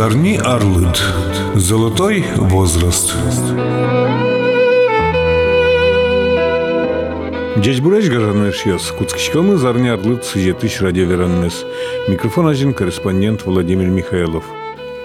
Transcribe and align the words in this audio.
Зарни 0.00 0.40
Арлыт. 0.42 0.98
Золотой 1.54 2.24
возраст. 2.36 3.14
Дядь 7.58 7.82
Бурач 7.82 8.08
Гажанеш 8.08 8.64
Йос, 8.64 8.92
Куцкичкомы 8.92 9.58
Зарни 9.58 9.90
Арлыт 9.90 10.24
Сыжетыш 10.24 10.80
радиоверанмес. 10.80 11.66
Микрофон 12.08 12.46
один 12.48 12.72
корреспондент 12.72 13.44
Владимир 13.44 13.88
Михайлов. 13.88 14.44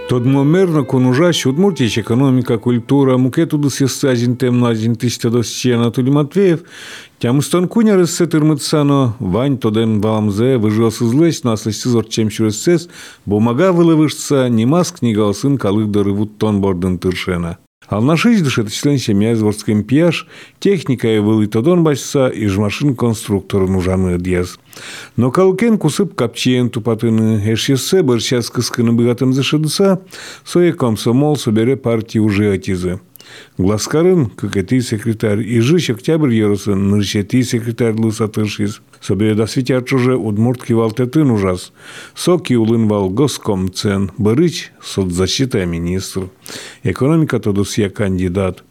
Тодмомерно 0.08 0.84
конужащ 0.84 1.48
Удмуртич 1.48 1.98
экономика, 1.98 2.60
культура, 2.60 3.18
мукету 3.18 3.60
один 4.04 4.38
темно 4.38 4.68
один 4.68 4.96
тысяча 4.96 5.32
досче 5.32 5.74
Анатолий 5.74 6.12
Матвеев, 6.12 6.60
тям 7.18 7.41
стонкуня 7.41 7.98
рессе 7.98 8.28
тырмыцано, 8.28 9.16
вань 9.18 9.58
тоден 9.58 10.02
валамзе, 10.02 10.58
выжил 10.58 10.91
сызлесь, 10.91 11.44
но 11.44 11.54
аслести 11.54 11.90
зорчем 11.90 12.30
через 12.30 12.64
сес, 12.64 12.88
бумага 13.26 13.72
вылывышца, 13.72 14.48
немас 14.48 14.91
книга 14.91 15.34
сын 15.34 15.58
калык 15.58 15.90
дорывут 15.90 16.38
тон 16.38 16.62
бордын 16.62 17.00
тыршена. 17.00 17.58
Ал 17.89 18.02
на 18.02 18.17
шесть 18.17 18.44
дышит 18.44 18.71
член 18.71 18.98
семья 18.98 19.31
из 19.34 19.41
ворским 19.41 19.84
пияж, 19.84 20.27
техника 20.59 21.07
и 21.07 21.20
вылы 21.20 21.45
тодон 21.48 21.84
бачса, 21.84 22.27
и 22.27 22.48
ж 22.48 22.58
машин 22.58 22.95
конструктор 22.95 23.67
нужаны 23.67 24.17
дьез. 24.17 24.59
Но 25.16 25.31
калкен 25.31 25.77
кусып 25.77 26.16
капчиен 26.16 26.70
тупатыны, 26.70 27.41
эшесе 27.53 28.02
борщас 28.02 28.49
кыскыны 28.49 28.91
быгатым 28.91 29.34
зашыдыса, 29.34 30.02
сое 30.44 30.73
комсомол 30.73 31.38
собере 31.38 31.77
партии 31.77 32.17
уже 32.20 32.52
атизы. 32.53 32.99
Гласкарын, 33.58 34.27
кыкети 34.27 34.80
секретарь, 34.81 35.41
и 35.41 35.59
жич 35.59 35.89
октябрь 35.89 36.33
еросын, 36.33 36.89
нырчети 36.89 37.44
секретарь 37.44 37.94
лысатышиз. 37.94 38.81
Собе 39.06 39.36
да 39.36 39.45
свитят 39.45 39.94
уже 39.94 40.16
удмуртки 40.16 40.73
валтетын 40.73 41.30
ужас. 41.30 41.72
Соки 42.16 42.56
улын 42.56 42.88
вал 42.88 43.09
госком 43.09 43.72
цен, 43.72 44.11
бырыч 44.17 44.72
соцзащита 44.81 45.64
министр. 45.67 46.30
Экономика 46.81 47.39
тодус 47.39 47.78
я 47.78 47.92
кандидат. 47.92 48.64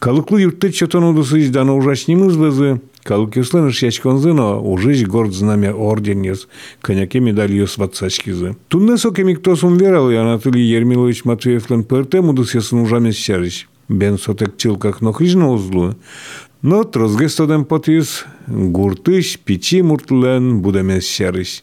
Калыклы 0.00 0.40
юртты 0.40 0.72
чотону 0.72 1.14
дусыч 1.14 1.50
дано 1.50 1.76
ужачнимыз 1.76 2.36
безы, 2.36 2.80
Калык 3.04 3.36
юслын 3.36 3.70
шячконзыно 3.70 4.58
ужись 4.58 5.06
горд 5.06 5.32
знамя 5.32 5.72
орденес, 5.72 6.48
коняке 6.80 7.20
медалью 7.20 7.68
с 7.68 7.78
ватсачкизы. 7.78 8.56
Тунне 8.66 8.96
соке 8.96 9.22
миктосум 9.22 9.76
верал, 9.76 10.10
и 10.10 10.16
Анатолий 10.16 10.64
Ермилович 10.64 11.24
Матвеевлен 11.24 11.84
ПРТ 11.84 12.14
мудус 12.14 12.56
ясын 12.56 12.80
ужамес 12.80 13.16
сярыч. 13.16 13.68
Бен 13.88 14.18
сотек 14.18 14.56
чилках 14.56 15.00
нохрижно 15.00 15.52
узлу. 15.52 15.94
Но 16.66 16.82
трозгестоден 16.82 17.64
потис 17.64 18.24
гуртыш 18.48 19.38
пичи 19.38 19.82
муртлен 19.82 20.62
будемес 20.62 21.06
сярыч. 21.06 21.62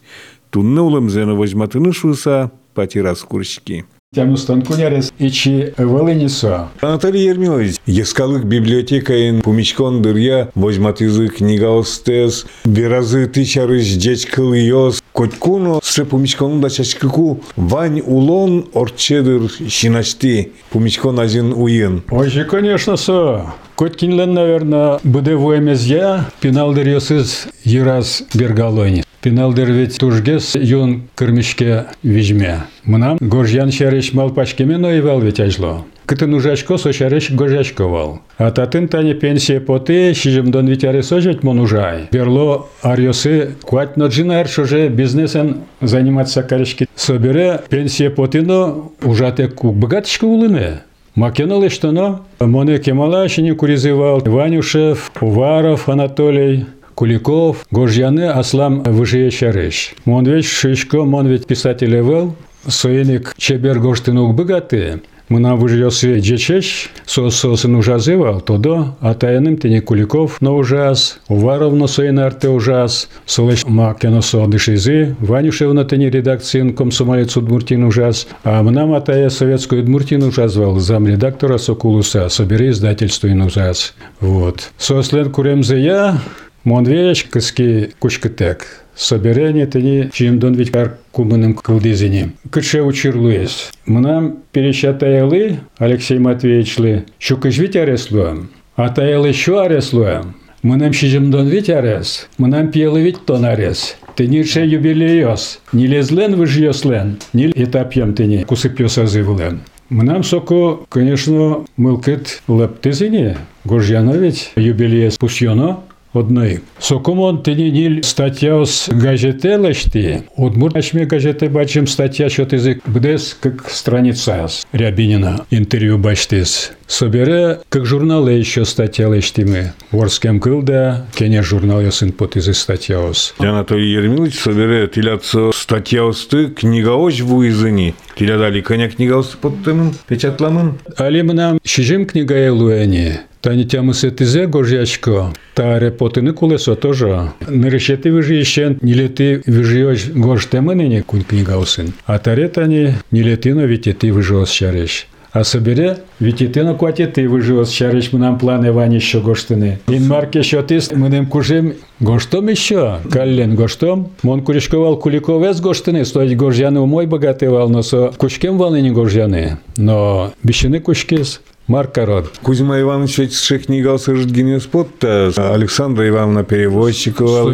Тунне 0.50 0.80
улым 0.80 1.10
зена 1.10 1.36
возьматыны 1.36 1.92
шуса 1.92 2.52
патирас 2.74 3.20
курчки. 3.24 3.84
Тему 4.16 4.38
станкунярес 4.38 5.12
ичи 5.20 5.74
Волынисо. 5.78 6.70
Анатолий 6.80 7.26
Ермилович, 7.26 7.76
ескалык 7.86 8.46
библиотекаин 8.46 9.42
пумичкон 9.42 10.02
дырья 10.02 10.50
возьмат 10.56 11.02
язык 11.02 11.36
книга 11.36 11.78
остес, 11.78 12.46
беразы 12.64 13.28
тычарыш 13.28 13.96
дечкыл 13.96 14.54
йос, 14.54 15.04
Котькуно 15.14 15.80
се 15.84 16.06
пумичкон 16.06 16.62
да 16.62 16.70
чачкыку 16.70 17.42
вань 17.56 18.02
улон 18.02 18.70
орчедыр 18.74 19.52
шиначти 19.70 20.54
пумичкон 20.72 21.20
один 21.20 21.54
уин. 21.54 22.04
Ой, 22.10 22.32
конечно, 22.50 22.96
со. 22.96 23.54
Коткинлен, 23.84 24.34
наверное, 24.34 25.00
буде 25.04 25.38
я, 25.82 26.30
пеналдыр 26.40 26.88
йосыз 26.88 27.50
ераз 27.66 28.24
бергалойни. 28.34 29.04
Пеналдыр 29.22 29.72
ведь 29.72 29.98
тужгес 29.98 30.56
юн 30.56 31.10
кырмишке 31.16 31.88
вижме. 32.02 32.60
Мынам 32.86 33.18
горжян 33.20 33.74
шареш 33.74 34.14
малпашкемен 34.14 34.86
ойвал 34.86 35.20
ведь 35.20 35.42
ажло. 35.42 35.86
Кытын 36.06 36.34
ужачко 36.34 36.78
сошареш 36.78 37.32
гожачковал. 37.32 38.22
А 38.38 38.52
татын 38.52 38.88
тане 38.88 39.16
пенсия 39.16 39.60
поте, 39.60 40.14
шижемдон 40.14 40.66
витяре 40.68 41.04
сожать 41.04 41.44
монужай. 41.44 42.08
Берло 42.10 42.70
арьосы 42.84 43.56
куать 43.64 43.98
ноджинар, 43.98 44.48
шоже 44.48 44.88
бизнесен 44.88 45.64
заниматься 45.82 46.42
карешки. 46.42 46.88
Собере 46.96 47.60
пенсия 47.70 48.10
потино 48.10 48.92
ужате 49.02 49.50
кук 49.50 49.76
богатышка 49.76 50.24
улыне. 50.24 50.84
Макеналы 51.16 51.70
что-но, 51.70 52.26
моне 52.40 52.80
кемалашини 52.80 53.52
куризывал, 53.52 54.20
Ванюшев, 54.26 55.12
Уваров 55.22 55.88
Анатолий, 55.88 56.66
Куликов, 56.96 57.68
Гожьяны, 57.70 58.30
Аслам 58.30 58.82
Выжие 58.82 59.30
Шареш. 59.30 59.94
Мон 60.06 60.26
ведь 60.26 60.46
Шишко, 60.46 61.04
мон 61.04 61.28
ведь 61.28 61.46
писатель 61.46 61.96
Эвел, 61.96 62.36
Соеник 62.66 63.36
Чебер 63.38 63.80
Гоштынук 63.80 64.34
богатые. 64.34 65.02
Мына 65.34 65.56
выжился 65.56 66.20
джечеш, 66.20 66.92
сос-сосын 67.08 67.74
ужазывал, 67.76 68.40
тодо, 68.40 68.96
а 69.00 69.16
тайным 69.16 69.58
тени 69.58 69.80
Куликов 69.80 70.40
на 70.42 70.52
ужас, 70.52 71.18
Уваров 71.28 71.74
на 71.74 71.88
своей 71.88 72.12
нарте 72.12 72.50
ужас, 72.50 73.10
солеш 73.26 73.66
макено 73.66 74.22
со 74.22 74.46
дышизы, 74.46 75.16
Ванюшев 75.20 75.74
на 75.74 75.86
тени 75.86 76.12
редакции 76.12 76.70
комсомолец 76.70 77.36
Удмуртин 77.36 77.84
ужас, 77.84 78.28
а 78.44 78.62
мна 78.62 78.86
матая 78.86 79.32
советскую 79.32 79.82
Удмуртин 79.82 80.22
ужазвал, 80.22 80.78
зам 80.78 81.08
редактора 81.08 81.58
Сокулуса, 81.58 82.30
собери 82.30 82.70
издательство 82.70 83.26
и 83.26 83.34
ужас. 83.34 83.96
Вот. 84.20 84.70
Сослен 84.78 85.32
куремзе 85.32 85.80
я, 85.80 86.20
Монвеяч 86.64 87.26
кыски 87.26 87.92
кучкытек. 88.00 88.84
собирание 88.96 89.68
тени 89.68 90.10
чимдон 90.14 90.54
ведь 90.54 90.72
кар 90.72 90.98
кумыным 91.12 91.56
кылдызине. 91.56 92.34
Кытше 92.52 92.82
учирлуес. 92.84 93.72
Мынам 93.86 94.38
перещатаялы 94.52 95.60
Алексей 95.78 96.20
Матвеевичлы 96.20 97.06
шукыш 97.20 97.58
ведь 97.58 97.76
ареслуам. 97.76 98.50
Атаялы 98.76 99.34
шу 99.34 99.58
ареслуам. 99.58 100.36
Мынам 100.62 100.94
шижимдон 100.94 101.50
ведь 101.50 101.70
арес. 101.70 102.30
Мынам 102.38 102.72
пиелы 102.72 103.02
ведь 103.02 103.26
тон 103.26 103.44
арес. 103.44 103.98
Тенирше 104.16 104.62
юбилейос. 104.62 105.60
Не 105.74 105.88
лезлен 105.88 106.36
выжьеслен. 106.36 107.18
Не 107.34 107.48
этапьем 107.48 108.14
тени 108.14 108.44
кусыпьё 108.44 108.88
созывлен. 108.88 109.62
Мынам 109.90 110.24
соко, 110.24 110.80
конечно, 110.88 111.66
мылкыт 111.76 112.42
лаптызине. 112.48 113.38
Гожьяно 113.66 114.12
ведь 114.12 114.52
юбилеес 114.56 115.18
пусьёно 115.18 115.82
одної. 116.13 116.61
Сокомон 116.79 117.39
тені 117.39 117.73
ніль 117.73 118.03
стаття 118.03 118.65
з 118.65 118.89
газете 118.93 119.57
лешти. 119.57 120.23
Удмурт 120.37 120.77
ачме 120.77 121.05
газете 121.05 121.49
бачим 121.49 121.87
стаття, 121.87 122.29
що 122.29 122.47
ти 122.47 122.81
бдес, 122.87 123.37
как 123.41 123.71
страница 123.71 124.49
Рябинина 124.73 125.39
интервью 125.51 125.99
бачтис. 125.99 126.73
Собере, 126.87 127.59
как 127.69 127.85
журналы 127.85 128.33
еще 128.41 128.65
статья 128.65 129.09
лештимы. 129.09 129.73
Ворскем 129.93 130.41
кылда, 130.41 131.07
кене 131.15 131.43
журнал 131.43 131.83
ясын 131.83 132.13
потизы 132.13 132.55
статья 132.55 132.99
ос. 132.99 133.35
Анатолий 133.39 133.93
Ермилович 133.93 134.35
собере 134.35 134.87
тиляцо 134.87 135.53
статья 135.53 136.05
осты 136.05 136.47
книга 136.47 136.97
оч 136.97 137.21
вуизыни. 137.21 137.95
Тиля 138.17 138.39
дали 138.39 138.63
коня 138.63 138.89
книга 138.89 139.19
осты 139.19 139.37
под 139.37 139.65
тем 139.65 139.95
печатламын. 140.09 140.79
Али 140.97 141.23
нам 141.23 141.59
шижим 141.65 142.07
книга 142.07 142.35
елуэни. 142.35 143.21
Та 143.32 143.32
тямы 143.43 143.95
сетизе 143.95 144.47
гожячко, 144.47 145.33
та 145.55 145.79
репотини 145.79 146.33
колесо 146.33 146.75
тоже. 146.75 147.31
Не 147.49 147.71
решети 147.71 148.11
вижище, 148.11 148.77
не 148.83 148.95
лети 148.95 149.43
вижиоч 149.47 150.11
гош 150.17 150.47
теменині 150.47 151.03
кун 151.03 151.23
книга 151.23 151.57
осин. 151.57 151.93
А 152.07 152.19
таретані 152.19 152.95
не 153.13 153.25
летино 153.25 153.67
вітіти 153.67 154.13
вижиос 154.13 154.53
чареш. 154.53 155.07
А 155.33 155.45
собере, 155.45 155.97
вітітино 156.21 156.77
кватіти 156.77 157.29
вижиос 157.29 157.73
чареш 157.73 158.13
нам 158.13 158.39
плани 158.39 158.71
вані 158.71 159.01
що 159.01 159.21
гоштини. 159.21 159.79
Він 159.89 160.07
марке 160.07 160.43
що 160.43 160.63
ти 160.63 160.81
менем 160.95 161.27
кужим 161.27 161.73
гоштом 162.01 162.49
іще. 162.49 162.97
Каллен 163.13 163.57
гоштом. 163.57 164.07
Мон 164.23 164.43
курішковал 164.43 165.01
куліковець 165.01 165.61
гоштини, 165.61 166.05
стоїть 166.05 166.39
гожяни 166.39 166.81
у 166.81 166.87
мой 166.87 167.07
багативал, 167.07 167.71
но 167.71 167.83
со 167.83 168.13
кучкем 168.17 168.59
валені 168.59 168.91
гожяни. 168.91 169.57
Но 169.77 170.31
бішини 170.43 170.81
кучкис. 170.81 171.41
Маркарод. 171.69 172.33
Кузьма 172.43 172.81
Иванович 172.81 173.19
ведь 173.19 173.67
книга 173.67 173.99
Саждгин 173.99 174.59
спотта, 174.59 175.31
Александра 175.37 176.09
Ивановна 176.09 176.43
Перевозчикова, 176.43 177.53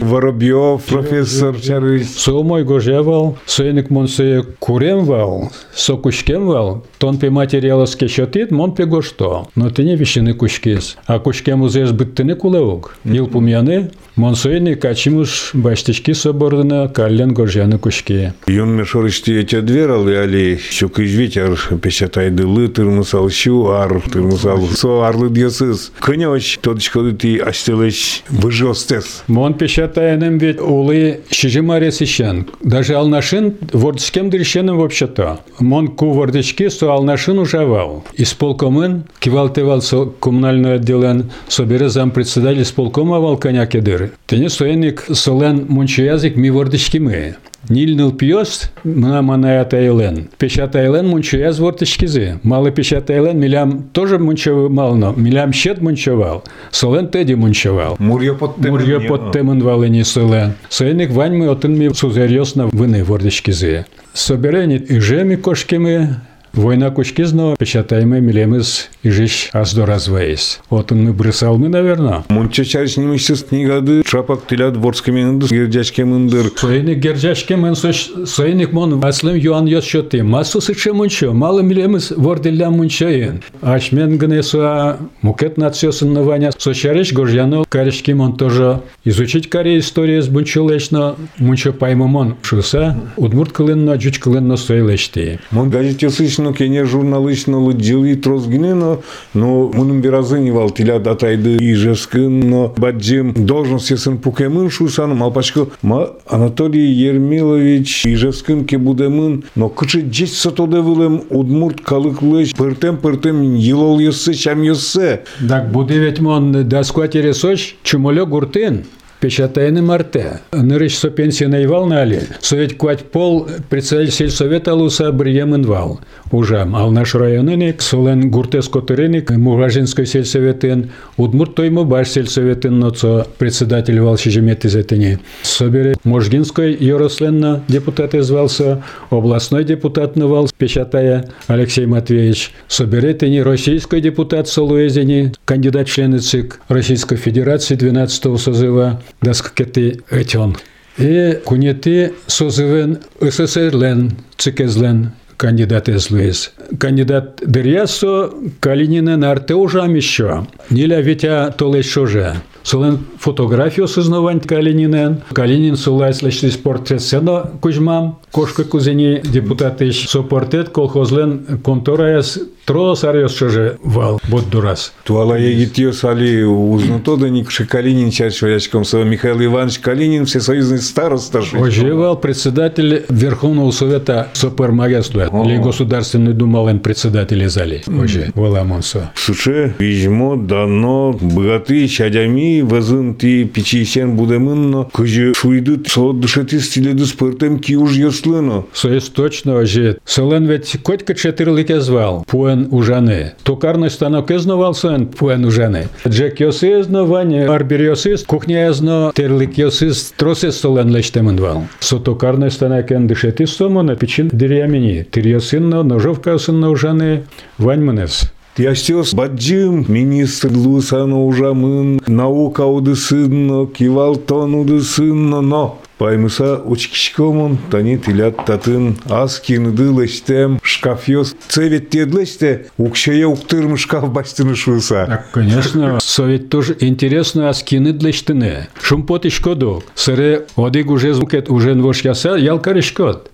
Воробьев, 0.00 0.82
профессор 0.84 1.58
Чарыч. 1.58 2.06
Сумой 2.08 2.64
гожевал, 2.64 3.38
соеник 3.46 3.88
монсе 3.88 4.44
куремвал, 4.58 5.50
сокушкемвал, 5.74 6.84
тон 6.98 7.16
пе 7.16 7.30
материаловски 7.30 8.06
счетит, 8.06 8.50
мон 8.50 8.74
пе 8.74 8.84
гошто. 8.84 9.46
Но 9.56 9.70
ты 9.70 9.84
не 9.84 9.96
вещины 9.96 10.34
кушкис. 10.34 10.98
А 11.06 11.18
кушкем 11.18 11.62
узеш 11.62 11.90
быттыны 11.92 12.34
кулеук. 12.34 12.98
Ил 13.04 13.28
пумяны, 13.28 13.92
мон 14.19 14.35
соеник 14.35 14.83
ачимуш 14.83 15.51
баштички 15.53 16.11
собордына 16.13 16.89
каллен 16.89 17.33
гожяны 17.33 17.77
кушки. 17.77 18.33
Юн 18.47 18.75
мешорышти 18.75 19.31
эти 19.31 19.61
дверал, 19.61 20.05
али 20.07 20.59
щук 20.71 20.99
из 20.99 21.13
ветер, 21.13 21.57
печатайды 21.81 22.45
лытыр, 22.45 22.85
мусал 22.85 23.29
щу 23.29 23.67
ар 23.67 24.01
тырмысал 24.11 24.67
со 24.75 25.07
арлы 25.07 25.29
диосыз 25.29 25.93
кынёч 26.01 26.57
тодышкоды 26.59 27.13
ти 27.13 27.37
аштелеш 27.37 28.23
выжостес 28.29 29.23
Мон 29.27 29.53
печатаем 29.53 30.37
ведь 30.37 30.59
улы 30.59 31.21
шижимарес 31.31 32.01
ищен. 32.01 32.47
Даже 32.61 32.95
алнашин 32.95 33.55
вордскем 33.71 34.29
дрещеным 34.29 34.79
вообще-то. 34.79 35.39
Мон 35.59 35.87
ку 35.87 36.11
вордички 36.11 36.67
со 36.67 36.91
алнашин 36.91 37.39
ужавал. 37.39 38.03
Исполкомын 38.17 39.05
кивалтевал 39.19 39.81
со 39.81 40.07
коммунальный 40.07 40.75
отделен 40.75 41.31
собере 41.47 41.87
председатель 42.13 42.63
исполкома 42.63 43.19
вал 43.21 43.37
коня 43.37 43.65
кедыр. 44.09 44.17
Тене 44.27 44.49
соенник 44.49 45.05
солен 45.13 45.65
мунчаязик 45.69 46.35
ми 46.35 46.49
вордички 46.49 46.97
мы. 46.97 47.35
Нильныл 47.67 48.13
пьёст, 48.13 48.71
мына 48.85 49.21
мана 49.21 49.59
атайлен. 49.59 50.29
Печатайлен 50.37 51.07
мунчаяз 51.07 51.59
вортышкизи. 51.59 52.39
Малы 52.41 52.71
печатайлен 52.71 53.37
милям 53.37 53.89
тоже 53.91 54.17
мунчавы 54.17 54.69
мално. 54.69 55.13
Милям 55.15 55.51
щет 55.51 55.81
мунчавал. 55.81 56.43
Солен 56.71 57.09
теди 57.09 57.33
мунчавал. 57.33 57.97
мурьё 57.99 58.35
под 58.35 58.57
Мурье 58.57 59.01
под 59.01 59.33
темын 59.33 59.61
валыни 59.61 60.03
сылы. 60.03 60.53
Сойник 60.69 61.11
ваньмы 61.11 61.49
отын 61.49 61.77
ми 61.77 61.89
сузерьезно 61.93 62.67
выны 62.67 63.03
вордышкизи. 63.03 63.85
Соберени 64.13 64.77
и 64.77 64.99
жеми 64.99 65.35
кошкими, 65.35 66.15
Война 66.53 66.89
кучкизно 66.89 67.55
печатаемый 67.57 68.21
милемыз 68.21 68.89
и 69.03 69.09
жиш 69.09 69.49
аздо 69.53 69.85
развеис. 69.85 70.59
Вот 70.69 70.91
он 70.91 71.03
мы 71.05 71.13
брысалмы, 71.13 71.69
наверное. 71.69 72.23
Мунча 72.29 72.65
чариш 72.65 72.97
немещес 72.97 73.43
книгады 73.43 74.03
шапак 74.05 74.47
тилят 74.47 74.75
ворскемендыр, 74.75 75.49
гердячкемендыр. 75.49 76.51
Союзник 76.55 76.97
гержашке 76.97 77.55
мен 77.55 77.75
сош 77.75 78.09
союзник 78.25 78.73
мон 78.73 79.03
аслым 79.03 79.35
юан 79.35 79.65
йос 79.67 79.85
шоты. 79.85 80.23
Массу 80.23 80.61
сыче 80.61 80.93
мунчо, 80.93 81.33
мало 81.33 81.59
милемыз 81.61 82.11
вордилля 82.15 82.69
мунчаен. 82.69 83.41
Аш 83.61 83.91
мен 83.91 84.17
гнесуа 84.17 84.97
мукет 85.21 85.57
нациосын 85.57 86.13
наваня. 86.13 86.51
Сочариш 86.57 87.13
горжяно 87.13 87.63
каришки 87.69 88.11
мон 88.11 88.35
тоже 88.37 88.81
изучить 89.05 89.49
каре 89.49 89.79
история 89.79 90.21
с 90.21 90.27
бунчулешно 90.27 91.15
мунчо 91.37 91.73
паймамон 91.73 92.37
шуса. 92.41 92.97
Удмурт 93.17 93.51
кылынно 93.51 93.99
жуч 93.99 94.19
кылынно 94.19 94.57
сойлешти. 94.57 95.39
Мон 95.51 95.69
газете 95.69 96.09
слышно, 96.39 96.53
кене 96.53 96.85
журналистно 96.85 97.59
лыджилы 97.59 98.15
трозгинено, 98.15 98.99
но 99.33 99.69
мунун 99.73 100.01
биразыни 100.01 100.51
вал 100.51 100.69
тилят 100.69 101.07
атайды 101.07 101.57
ижескын, 101.59 102.39
но 102.39 102.73
баджим 102.77 103.33
должен 103.33 103.79
сесын 103.79 104.17
пукемын 104.17 104.69
шусан, 104.69 105.15
малпачко 105.15 105.67
ма 105.81 106.11
Анатолий 106.27 106.91
Ермилович 106.91 108.05
ижескын 108.05 108.65
ке 108.65 108.77
будемын, 108.77 109.43
но 109.55 109.69
кычы 109.69 110.05
жесть 110.11 110.37
сатоде 110.37 110.79
вылым 110.79 111.23
удмурт 111.29 111.81
калыклыш 111.81 112.53
пыртем-пыртем 112.55 113.55
йылол 113.55 113.99
йоссы, 113.99 114.33
чам 114.33 114.63
йоссы. 114.63 115.21
Так 115.47 115.71
буде 115.71 115.99
ведь 115.99 116.19
мон 116.19 116.67
даскуатери 116.67 117.33
соч 117.33 117.75
чумолё 117.83 118.25
гуртын. 118.25 118.85
Печатайны 119.19 119.81
марте. 119.81 120.39
Нырыш 120.53 120.97
со 120.97 121.09
пенсия 121.09 121.67
вал 121.67 121.85
нали. 121.87 122.21
Совет 122.39 122.75
куать 122.77 123.03
пол 123.03 123.49
председатель 123.69 124.13
сельсовета 124.13 124.73
луса 124.73 125.11
бриемен 125.11 125.63
вал. 125.63 125.99
Ужам. 126.31 126.73
Ал 126.75 126.91
наш 126.91 127.15
районынык 127.15 127.81
солен 127.81 128.31
гуртес 128.31 128.69
котырыник 128.69 129.31
муражинской 129.31 130.05
сельсоветын. 130.05 130.91
Удмурт 131.17 131.55
тойму 131.55 131.83
баш 131.83 132.07
сельсоветын 132.09 132.79
ноцо 132.79 133.27
председатель 133.37 133.99
вал 133.99 134.17
шижемет 134.17 134.65
изетыни. 134.65 135.19
Собере 135.41 135.95
Можгинской 136.05 136.73
Яросленно 136.79 137.61
депутат 137.67 138.15
извался. 138.15 138.81
Областной 139.09 139.65
депутат 139.65 140.15
навал 140.15 140.49
печатая 140.57 141.29
Алексей 141.47 141.85
Матвеевич. 141.85 142.53
Собере 142.69 143.13
тыни 143.13 143.39
российский 143.39 143.99
депутат 143.99 144.47
Солуэзини, 144.47 145.33
кандидат 145.43 145.89
в 145.89 145.91
члены 145.91 146.19
ЦИК 146.19 146.61
Российской 146.69 147.17
Федерации 147.17 147.75
12 147.75 148.39
созыва 148.39 149.01
даскакети 149.21 150.01
этен. 150.09 150.55
И 150.97 151.39
кунети 151.45 152.13
созывен 152.27 152.99
СССРлен, 153.21 154.11
ЦИКезлен, 154.37 155.11
кандидат 155.37 155.87
СЛС. 155.87 156.51
Кандидат 156.77 157.41
Дерьясо 157.45 158.31
Калинина 158.59 159.15
нарте 159.15 159.55
ужам 159.55 159.95
еще. 159.95 160.45
Ниля 160.69 160.99
Витя 160.99 161.51
толещ 161.57 161.95
уже. 161.97 162.35
Солен 162.63 162.99
фотографию 163.17 163.87
сознавань 163.87 164.41
Калининен. 164.41 165.21
Калинин 165.31 165.77
сулайс 165.77 166.21
лечтис 166.21 166.57
портрет 166.57 167.01
сено 167.01 167.49
кузьмам. 167.61 168.19
Кошка 168.31 168.65
кузени 168.65 169.21
депутатыш 169.23 170.09
со 170.09 170.21
портрет 170.21 170.69
колхозлен 170.69 171.59
контораяс 171.63 172.39
трос 172.69 173.03
арьос 173.03 173.35
шоже 173.35 173.79
вал 173.83 174.21
вот 174.27 174.47
дурас. 174.51 174.93
Туала 175.03 175.33
егитьё 175.33 175.91
сали 175.91 176.43
узнатода 176.43 177.27
Никши 177.27 177.65
Калинин 177.65 178.11
чаще 178.11 178.45
варячком 178.45 178.85
со 178.85 179.03
Михаил 179.03 179.43
Иванович 179.43 179.79
Калинин, 179.79 180.25
всесоюзный 180.27 180.77
староста. 180.77 181.39
Оживал 181.39 182.15
председатель 182.15 183.05
Верховного 183.09 183.71
Совета 183.71 184.27
Супермагестуя, 184.33 185.29
или 185.45 185.57
Государственный 185.57 186.33
Думален 186.33 186.79
председатель 186.79 187.49
зали. 187.49 187.81
Оже, 187.87 188.31
Валамонсо. 188.35 189.09
Суче 189.15 189.73
вижмо 189.79 190.35
дано 190.35 191.17
богаты 191.19 191.87
чадями 191.87 192.61
вазын 192.61 193.15
ти 193.15 193.45
пичишен 193.45 194.15
будемынно 194.15 194.87
кыжы 194.93 195.33
шуйдут 195.33 195.87
со 195.87 196.13
дышати 196.13 196.59
стиледу 196.59 197.07
спыртем 197.07 197.57
ки 197.57 197.73
уж 197.73 197.93
яслыно. 197.93 198.65
Союз 198.73 199.09
точно 199.09 199.55
оже. 199.55 199.97
Солен 200.05 200.45
ведь 200.45 200.77
котка 200.83 201.15
четырлике 201.15 201.79
звал. 201.81 202.23
Пуэн 202.59 202.67
ужаны. 202.71 203.33
Токарный 203.43 203.89
станок 203.89 204.31
изнавал 204.31 204.73
сын 204.73 205.07
пуэн 205.07 205.45
ужаны. 205.45 205.87
Джек 206.07 206.39
йосы 206.39 206.81
изнавань, 206.81 207.45
арбер 207.45 207.81
йосыз, 207.81 208.23
кухня 208.23 208.69
изно, 208.69 209.11
терлик 209.15 209.57
йосыз, 209.57 210.13
тросыз 210.17 210.59
солен 210.59 210.89
лечтемын 210.89 211.37
вал. 211.37 211.63
Со 211.79 211.99
токарный 211.99 212.51
станок 212.51 212.91
ен 212.91 213.07
дышати 213.07 213.45
сомона 213.45 213.95
пичин 213.95 214.29
дырьямини. 214.31 215.07
Тирьосынно, 215.09 215.83
ножовка 215.83 216.37
сынно 216.37 216.69
ужаны, 216.69 217.23
ваньманевс. 217.57 218.31
Ястес 218.57 219.13
баджим 219.13 219.85
министр 219.87 220.51
Лусана 220.51 221.23
ужамын 221.23 222.01
наука 222.07 222.65
удысынно 222.65 223.67
кивалтон 223.67 224.53
удысынно 224.55 225.39
но 225.39 225.79
Паймыса 225.99 226.61
учкишкомон 226.63 227.57
тани 227.69 227.97
тилят 227.97 228.45
татын 228.45 228.97
аз 229.09 229.41
киныды 229.41 229.91
лештем 229.91 230.57
шкафьос 230.63 231.35
цевет 231.49 231.89
тедлеште 231.89 232.67
укшее 232.77 233.27
уктырмы 233.27 233.77
шкаф 233.77 234.09
баштыны 234.09 234.55
шуса. 234.55 235.05
Так, 235.07 235.31
конечно. 235.31 235.99
Совет 236.01 236.49
тоже 236.49 236.77
интересно, 236.79 237.49
а 237.49 237.53
скины 237.53 237.91
для 237.91 238.13
штыны. 238.13 238.69
Шумпот 238.81 239.25
и 239.25 239.29
шкоду. 239.29 239.83
Сыре 239.93 240.45
одыг 240.55 240.89
уже 240.89 241.13
звукет 241.13 241.49
уже 241.49 241.75
нвош 241.75 242.01
яса, 242.01 242.37
ялкар 242.37 242.81
шкод. 242.81 243.28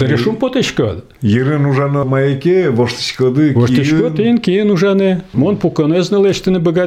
И 0.00 0.16
шкод. 0.62 1.04
Ерын 1.20 1.66
ужаны 1.66 2.04
маяке 2.04 2.70
воштышкоды 2.70 3.52
Вошти 3.54 3.84
шкод, 3.84 4.18
ин 4.20 4.38
киен 4.38 4.70
ужане. 4.70 5.22
Мон 5.32 5.56
пуконезны 5.56 6.18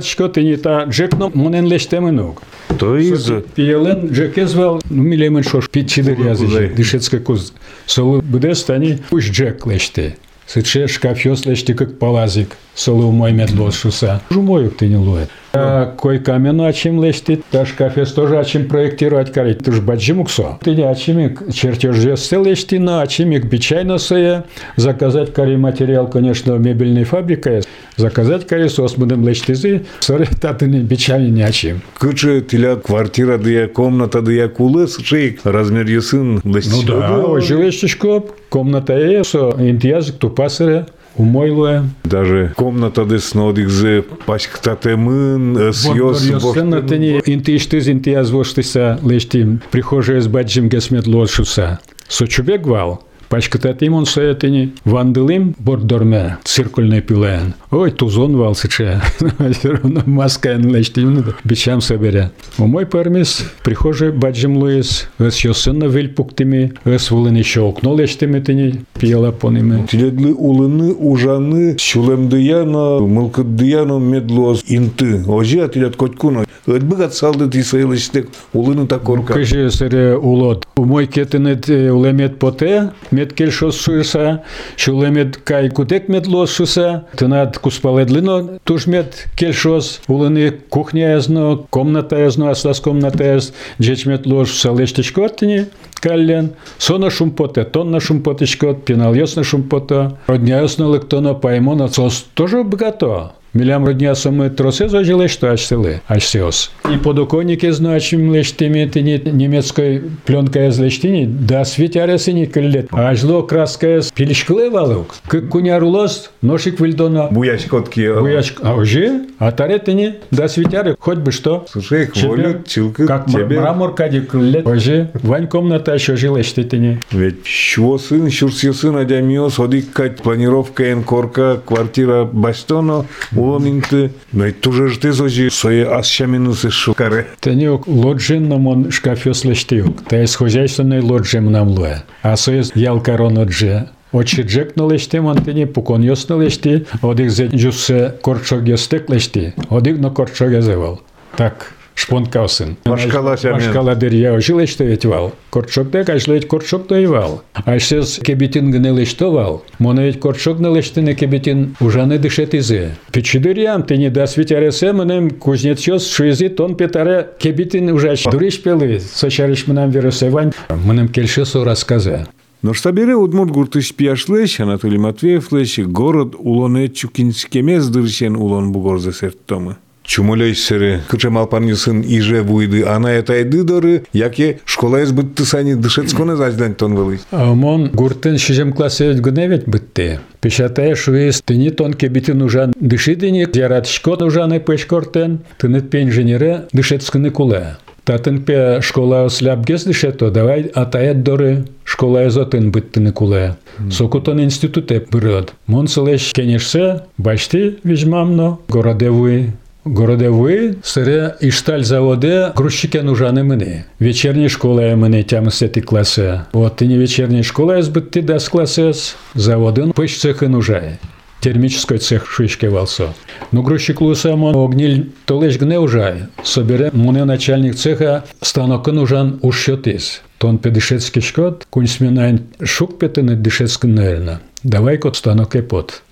шкод, 0.06 0.38
и 0.38 0.44
не 0.44 0.58
та 0.58 0.86
джекно 0.86 1.32
монен 1.34 1.66
лештемынук. 1.66 2.42
То 2.80 2.98
из 2.98 3.30
Пиелен 3.56 4.08
джеке 4.08 4.48
звал, 4.48 4.82
ну 4.90 5.04
милемен 5.04 5.44
шош, 5.44 5.70
питчидер 5.70 6.20
язычи, 6.20 6.50
Кузай. 6.50 6.70
дышецкой 6.70 7.20
куз. 7.20 7.54
Солы 7.86 8.22
буде 8.22 8.56
стани, 8.56 9.00
пусть 9.10 9.32
джек 9.32 9.66
леште. 9.68 10.18
Сыче 10.48 10.88
шкафьос 10.88 11.46
леште 11.46 11.74
как 11.74 12.00
палазик. 12.00 12.58
Солы 12.76 13.06
умой 13.06 13.32
медлос 13.32 13.76
шуса. 13.76 14.22
Жумоюк 14.30 14.78
ты 14.78 14.88
не 14.88 14.98
лует. 14.98 15.30
А 15.56 15.94
кой 15.96 16.18
камену 16.18 16.66
ачим 16.66 17.04
леште, 17.04 17.40
та 17.52 17.64
шкафьос 17.68 18.14
тоже 18.14 18.40
ачим 18.40 18.68
проектировать 18.68 19.32
карить. 19.32 19.60
Ты 19.60 19.72
ж 19.72 19.82
баджимуксо. 19.82 20.58
Ты 20.64 20.74
не 20.74 20.82
ачимик 20.82 21.54
чертеж 21.54 21.96
жесте 21.96 22.44
лешти, 22.44 22.76
но 22.76 23.02
ачимик 23.02 23.46
бичайно 23.46 24.00
сое. 24.00 24.46
Заказать 24.78 25.32
кари 25.32 25.56
материал, 25.56 26.10
конечно, 26.10 26.54
мебельной 26.54 27.04
фабрикой. 27.04 27.62
Заказать 27.98 28.48
кари 28.48 28.68
сос 28.68 28.96
будем 28.96 29.28
лештизы. 29.28 29.86
Соры, 30.00 30.26
татыны 30.26 30.78
бичайно 30.78 31.28
не 31.28 31.44
ачим. 31.44 31.82
Кычы 32.00 32.42
тилят 32.42 32.82
квартира 32.82 33.38
дыя 33.38 33.68
комната 33.68 34.24
дыя 34.24 34.48
кулыс 34.48 34.98
шейк 34.98 35.42
размер 35.44 35.86
ясын 35.86 36.42
Ну 36.44 36.84
да, 36.88 37.24
о, 37.24 37.40
жилищечко, 37.40 38.24
комната 38.50 38.98
ЕСО, 38.98 39.56
интиязык 39.60 40.16
тупасыре, 40.18 40.88
умойлуе. 41.18 41.84
Даже 42.06 42.54
комната 42.56 43.06
дес 43.06 43.34
нодикзе 43.34 44.04
пачктатемын 44.26 45.74
съёс 45.74 46.20
Сцена 46.40 46.86
тени 46.86 47.22
интиштиз 47.26 47.88
интияз 47.88 48.32
воштыса 48.32 49.00
лештим, 49.06 49.62
прихожая 49.72 50.22
с 50.22 50.28
баджим 50.28 50.70
гесмет 50.70 51.08
лошуса. 51.08 51.80
Сочубек 52.08 52.66
вал, 52.66 53.04
Пачкататим 53.34 53.96
он 53.96 54.06
соятыни. 54.06 54.74
Вандылым 54.86 55.56
бордорме 55.58 56.38
циркульный 56.44 57.02
пилен. 57.02 57.56
Ой, 57.72 57.90
тузон 57.90 58.38
валсыча. 58.38 59.02
Все 59.54 59.72
равно 59.72 60.04
маска 60.06 60.54
лечтим. 60.54 61.26
Бичам 61.44 61.82
соберя. 61.82 62.30
У 62.60 62.68
мой 62.68 62.86
пармис 62.86 63.52
прихожий 63.64 64.12
баджим 64.12 64.58
луис. 64.58 65.10
Эс 65.18 65.40
йосынна 65.40 65.86
вильпуктими. 65.86 66.74
Эс 66.86 67.10
вулын 67.10 67.34
еще 67.34 67.68
окно 67.68 67.98
лечтими 67.98 68.40
тыни. 68.40 68.86
Пияла 69.00 69.32
поними. 69.32 69.88
Тиледлы 69.88 70.32
улыны, 70.36 70.94
ужаны, 70.94 71.76
шулемдыяно, 71.80 73.00
мылкыдыяно 73.00 73.98
медлоз 73.98 74.64
инты. 74.68 75.24
Ожи 75.28 75.60
атилет 75.60 75.96
котькуно. 75.96 76.46
Өтбігат 76.66 77.14
салды 77.14 77.50
тисайлыштык, 77.50 78.30
улыны 78.54 78.88
та 78.88 78.98
корка. 79.00 79.34
Кыжы 79.34 79.70
сыре 79.70 80.16
улот. 80.16 80.66
У 80.78 80.86
мой 80.86 81.08
кетинет 81.08 81.68
улемет 81.68 82.40
поте. 82.40 82.92
Мет 83.12 83.23
кельшос 83.35 83.81
шуйса. 83.81 84.43
Шулемет 84.77 85.37
кай 85.37 85.71
кутек 85.71 86.09
медлоз 86.09 86.55
шуса. 86.55 87.07
Тынат 87.17 87.59
куспаледлино 87.59 88.59
тужмет 88.65 89.29
кельшос. 89.37 90.01
Улыны 90.09 90.51
кухня 90.51 91.13
язно, 91.13 91.61
комната 91.71 92.17
язно, 92.17 92.51
аслас 92.51 92.81
комната 92.81 93.25
яз. 93.25 93.53
Джечмет 93.81 94.27
лож 94.27 94.53
салештичкотыни. 94.53 95.67
Каллен, 96.01 96.51
сона 96.79 97.11
шумпоте, 97.11 97.65
тонна 97.65 98.01
шумпотичкот, 98.01 98.85
пенал 98.85 99.15
ясно 99.15 99.45
шумпото, 99.45 100.19
родня 100.29 100.61
ясно 100.61 100.95
лектоно 100.95 101.35
паймона, 101.35 101.89
сос 101.89 102.27
тоже 102.35 102.63
богато. 102.63 103.33
Милям 103.54 103.86
родня 103.86 104.16
саме 104.16 104.50
тросе 104.50 104.90
зажили, 104.90 105.28
что 105.28 105.52
аж 105.52 105.62
сели, 105.62 106.02
аж 106.08 106.24
сеос. 106.26 106.72
И 106.92 106.98
подоконники 106.98 107.70
значим 107.70 108.34
лештими, 108.34 108.90
тини 108.92 109.22
немецкой 109.26 110.02
пленкой 110.26 110.70
из 110.70 110.80
лештини, 110.80 111.26
да 111.26 111.64
светяре 111.64 112.18
сини 112.18 112.46
кыллет. 112.46 112.88
Аж 112.92 113.24
ло 113.24 113.44
краска 113.44 114.00
из 114.00 114.12
пилишклы 114.12 114.72
валук. 114.72 115.14
Как 115.28 115.50
кунярулос, 115.50 116.32
ношик 116.42 116.80
вильдона. 116.80 117.28
Буяч 117.30 117.66
котки. 117.66 118.12
Буячк, 118.20 118.60
а 118.64 118.74
уже? 118.74 119.26
А 119.38 119.52
таретини, 119.52 120.16
да 120.32 120.48
светяре, 120.48 120.96
хоть 121.00 121.20
бы 121.20 121.32
что. 121.32 121.64
Слушай, 121.72 122.08
хвалют, 122.08 122.68
чилка 122.68 123.06
Как 123.06 123.28
тебе. 123.28 123.60
мрамор 123.60 123.94
кади 123.94 124.22
кыллет. 124.22 124.66
Уже, 124.66 125.12
вань 125.22 125.48
комната 125.48 125.94
еще 125.94 126.16
жила, 126.16 126.42
что 126.42 126.64
тини. 126.64 127.00
Ведь 127.12 127.44
чего 127.44 128.00
сын, 128.00 128.32
щурсье 128.32 128.74
сын, 128.74 128.98
адямиос, 128.98 129.60
одикать, 129.60 130.24
планировка 130.24 130.92
энкорка, 130.92 131.62
квартира 131.64 132.24
бастоно, 132.26 133.06
улонинты. 133.44 134.12
Но 134.32 134.48
и 134.48 134.52
тоже 134.52 134.88
ж 134.88 134.98
ты 134.98 135.12
зожи, 135.12 135.50
свои 135.50 135.82
асчаминусы 135.82 136.70
шукаре. 136.70 137.28
Тенюк 137.40 137.88
лоджинном 137.88 138.68
он 138.68 138.92
шкафе 138.92 139.34
слештиюк. 139.34 140.04
Та 140.08 140.18
есть 140.18 140.36
хозяйственный 140.36 141.02
лоджим 141.02 141.52
нам 141.52 141.70
луе. 141.70 142.04
А 142.22 142.36
со 142.36 142.52
есть 142.52 142.72
ялкарон 142.76 143.38
отже. 143.38 143.90
Очи 144.14 144.42
джек 144.42 144.76
на 144.76 144.88
лешти, 144.88 145.18
мантини 145.18 145.66
пукон 145.66 146.04
йос 146.04 146.30
на 146.30 146.38
лешти, 146.38 146.86
одик 147.02 147.32
зе 147.32 147.48
джусе 147.48 148.14
корчок 148.22 148.64
йостек 148.64 149.10
лешти, 149.10 149.56
одик 149.70 149.98
на 149.98 150.12
корчок 150.12 150.52
язевал. 150.52 151.02
Так, 151.36 151.74
шпонкаусен. 152.04 152.78
Машкала 152.86 153.38
шамен. 153.38 153.56
Машкала 153.56 153.96
дерья 153.96 154.38
ведь. 154.38 155.06
Корчок 155.50 155.90
дек, 155.92 156.10
аж 156.10 156.28
ледь 156.28 156.48
корчок 156.48 156.88
то 156.88 156.96
и 156.96 157.06
вал. 157.06 157.44
А 157.54 157.80
сейчас 157.80 158.20
кебетин 158.20 158.72
гне 158.72 158.92
лешто 158.92 159.30
вал. 159.30 159.64
Моно 159.80 160.04
ведь 160.04 160.20
корчок 160.20 160.60
на 160.60 160.74
лешти 160.74 161.00
не 161.00 161.16
кебетин 161.16 161.76
уже 161.80 162.04
не 162.06 162.18
дышет 162.18 162.54
изе. 162.54 162.96
Печи 163.12 163.40
дырьям, 163.40 163.84
ты 163.84 163.98
не 163.98 164.10
да 164.10 164.28
светяре 164.28 164.72
семенем, 164.72 165.30
кузнец 165.32 165.82
йос 165.88 166.10
шуизи 166.10 166.50
тон 166.50 166.76
петаре 166.76 167.30
кебетин 167.40 167.90
уже 167.90 168.16
дуриш 168.32 168.62
пелы. 168.62 169.00
Сочариш 169.00 169.68
мнам 169.68 169.90
вирусевань, 169.90 170.52
мнам 170.70 171.08
кельшесу 171.08 171.64
рассказа. 171.64 172.28
Но 172.62 172.74
штабере 172.74 173.16
Удмурт 173.16 173.52
Гуртыш 173.52 173.94
Пияшлыш, 173.94 174.62
Анатолий 174.62 174.98
Матвеевлыш, 174.98 175.80
город 175.80 176.34
Улоне 176.38 176.88
Чукинскемез 176.88 177.90
дырчен 177.90 178.38
Улон 178.38 178.72
Бугорзе 178.72 179.12
сертомы. 179.12 179.76
Чумулей 180.04 180.54
сыры, 180.54 181.02
кычем 181.08 181.38
алпаньысын 181.38 182.02
иже 182.02 182.44
буйды, 182.44 182.84
ана 182.84 183.08
это 183.08 183.34
айды 183.34 183.64
доры, 183.64 184.04
яке 184.14 184.60
школа 184.66 185.02
из 185.02 185.12
бытты 185.12 185.46
сани 185.46 185.74
дышецконе 185.74 186.36
заждань 186.36 186.76
тон 186.76 186.96
вылый. 186.96 187.20
А 187.32 187.54
мон 187.54 187.90
гуртын 187.90 188.38
шижем 188.38 188.74
классе 188.74 189.14
ведь 189.14 189.22
гневет 189.22 189.68
бытте. 189.68 190.20
Пешатая 190.42 190.96
шуис, 190.96 191.42
ты 191.44 191.56
не 191.56 191.70
тон 191.70 191.94
кебитин 191.94 192.42
ужан 192.42 192.74
дышидини, 192.80 193.48
яратшкот 193.54 194.22
ужаны 194.22 194.60
пешкортен, 194.60 195.40
ты 195.58 195.70
не 195.70 195.80
пень 195.80 196.12
женере 196.12 196.68
дышецканы 196.74 197.30
куле. 197.30 197.78
Татын 198.04 198.44
пе 198.44 198.82
школа 198.82 199.24
осляп 199.26 199.66
гес 199.66 199.86
дышето, 199.86 200.30
давай 200.30 200.64
атаят 200.64 201.24
доры 201.24 201.66
школа 201.86 202.26
езотын 202.26 202.70
быттыны 202.70 203.14
куле. 203.14 203.56
Сокутон 203.90 204.42
институте 204.42 205.06
бырод. 205.10 205.54
Мон 205.68 205.88
сылеш 205.88 206.34
кенешсе, 206.34 207.04
башти 207.18 207.80
вижмамно, 207.84 208.60
городевуй. 208.68 209.54
Городовий 209.85 210.75
сире 210.83 211.35
ішталь 211.41 211.83
заводе 211.83 212.53
грузчикен 212.57 213.09
ужани 213.09 213.43
мене. 213.43 213.85
Вечерня 214.01 214.49
школа 214.49 214.97
мене 214.97 215.23
тям 215.23 215.51
сети 215.51 215.81
класе. 215.81 216.41
От 216.53 216.83
і 216.83 216.89
не 216.89 216.99
вечерня 216.99 217.43
школа 217.43 217.83
збити 217.83 218.23
дас 218.23 218.49
класес. 218.49 219.17
Заводин 219.35 219.93
пиш 219.93 220.21
цехин 220.21 220.55
ужає. 220.55 220.99
Термический 221.41 221.99
цех 221.99 222.31
шишки 222.31 222.69
валсо. 222.69 223.15
Ну, 223.53 223.63
грузчик 223.63 224.01
лусамо 224.01 224.59
огніль 224.59 225.03
толеш 225.25 225.57
гне 225.57 225.79
ужає. 225.79 226.27
Собере 226.43 226.91
мене 226.95 227.25
начальник 227.25 227.75
цеха 227.75 228.23
станокин 228.43 228.99
ужан 228.99 229.39
ущотис. 229.43 230.23
Тон 230.39 230.59
педишецький 230.59 231.23
шкод, 231.23 231.67
кунь 231.71 231.87
смінайн 231.87 232.41
шук 232.63 232.99
петини 232.99 233.35
дишецький 233.35 233.91
нерна. 233.91 234.39
Давай 234.65 234.99
кот 234.99 235.17
станок 235.17 235.55
епот. 235.55 236.03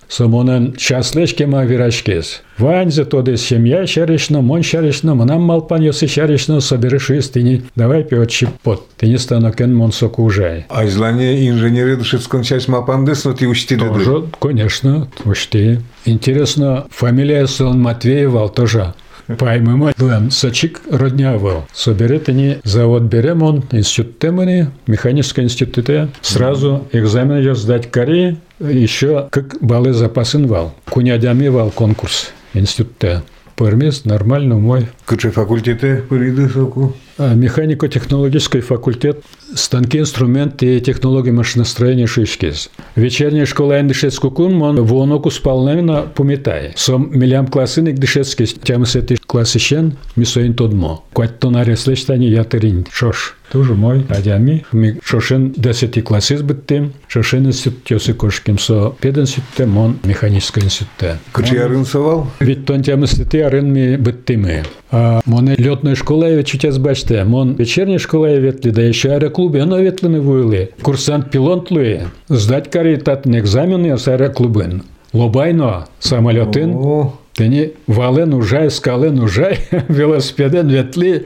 часлешке 0.76 1.46
ма 1.46 1.64
вирашкес. 1.64 2.42
Вань 2.58 2.90
за 2.90 3.04
то 3.04 3.22
дес 3.22 3.42
семья 3.42 3.86
шаришно, 3.86 4.42
мон 4.42 4.62
шаришно, 4.62 5.14
манам 5.14 5.42
малпан 5.42 5.82
йоси 5.82 6.06
шаришно, 6.06 6.60
собереш 6.60 7.10
истини. 7.10 7.62
Давай 7.76 8.04
пиот 8.04 8.30
чипот. 8.30 8.86
Ты 8.98 9.08
не 9.08 9.18
станокен 9.18 9.74
мон 9.74 9.92
соку 9.92 10.24
ужай. 10.24 10.66
А 10.68 10.86
желание 10.86 11.48
инженеры 11.48 11.96
дышецкон 11.96 12.42
часть 12.42 12.68
мапандес, 12.68 13.24
но 13.24 13.32
ты 13.32 13.48
учти. 13.48 13.76
Тоже, 13.76 14.24
конечно, 14.38 15.08
уж 15.24 15.46
ты. 15.46 15.80
Интересно, 16.04 16.86
фамилия 16.90 17.46
сон 17.46 17.80
Матвеевал 17.80 18.48
тоже. 18.48 18.94
Поймемо, 19.38 19.92
дуем, 19.96 20.30
сочик 20.30 20.80
роднявал. 20.90 21.66
Соберет 21.72 22.28
они 22.28 22.58
завод 22.64 23.02
берем 23.04 23.42
он, 23.42 23.64
институт 23.70 24.18
темени, 24.18 24.70
механический 24.86 25.42
институте. 25.42 26.08
Сразу 26.20 26.86
экзамен 26.92 27.40
идет 27.42 27.56
сдать 27.56 27.90
Кореи, 27.90 28.38
еще 28.60 29.28
как 29.30 29.56
баллы 29.60 29.92
запасын 29.92 30.46
вал. 30.46 30.74
Кунядями 30.88 31.48
вал 31.48 31.70
конкурс 31.70 32.32
институте. 32.54 33.22
Пермис 33.56 34.04
нормально 34.04 34.56
мой. 34.56 34.88
Кыче 35.04 35.30
факультете 35.30 36.02
пыриды 36.08 36.48
соку. 36.48 36.94
А, 37.18 37.34
Механико-технологический 37.34 38.60
факультет, 38.60 39.22
станки, 39.54 39.98
инструменты 39.98 40.76
и 40.76 40.80
технологии 40.80 41.30
машиностроения 41.30 42.06
шишкис. 42.06 42.70
Вечерняя 42.96 43.46
школа 43.46 43.80
эндишецку 43.80 44.30
кун, 44.30 44.54
мон 44.54 44.82
воноку 44.82 45.30
спалнемина 45.30 46.02
помитай. 46.02 46.72
Сом 46.76 47.10
милям 47.12 47.46
классыник 47.46 47.96
дишецки, 47.96 48.46
тем 48.46 48.86
сети 48.86 49.16
классищен, 49.26 49.96
мисоин 50.16 50.54
тодмо. 50.54 51.04
Квать 51.12 51.38
тонаре 51.38 51.76
слештани 51.76 52.26
ятерин. 52.26 52.86
Шош. 52.90 53.36
Тоже 53.51 53.73
мой, 53.73 54.05
адями. 54.09 54.65
Ми 54.73 54.97
шошен 55.03 55.53
десяти 55.57 56.01
классы 56.01 56.37
сбыттим. 56.37 56.91
Шошен 57.07 57.47
институт 57.47 57.91
йосы 57.91 58.13
кошким 58.13 58.59
со 58.59 58.93
пединституте, 58.99 59.65
мон 59.65 59.99
механический 60.03 60.63
институте. 60.63 61.17
Кыче 61.31 61.55
я 61.55 61.67
рынсовал? 61.67 62.27
Від 62.41 62.65
тон 62.65 62.81
тями 62.81 63.07
стати 63.07 63.41
арен 63.41 63.97
биттими. 63.99 64.63
А 64.91 65.21
моне 65.25 65.55
льотної 65.67 65.95
школи 65.95 66.37
від 66.37 66.47
чуття 66.47 66.71
збачте. 66.71 67.23
Мон 67.25 67.53
вечірня 67.53 67.99
школа 67.99 68.39
ветлі, 68.39 68.71
да 68.71 68.93
ще 68.93 69.09
аероклубі, 69.09 69.61
оно 69.61 69.83
ветли 69.83 70.09
не 70.09 70.19
вуйли. 70.19 70.67
Курсант 70.81 71.29
пілот 71.31 71.71
лує. 71.71 72.07
Здать 72.29 72.67
карі 72.67 72.97
татні 72.97 73.37
екзамени 73.37 73.97
з 73.97 74.07
аероклубин. 74.07 74.81
Лобайно, 75.13 75.85
самолетин. 75.99 76.73
О, 76.75 77.11
Тені 77.37 77.69
вален 77.87 78.33
ужай, 78.33 78.69
скален 78.69 79.19
ужай, 79.19 79.59
велосипеден 79.87 80.71
ветли, 80.71 81.21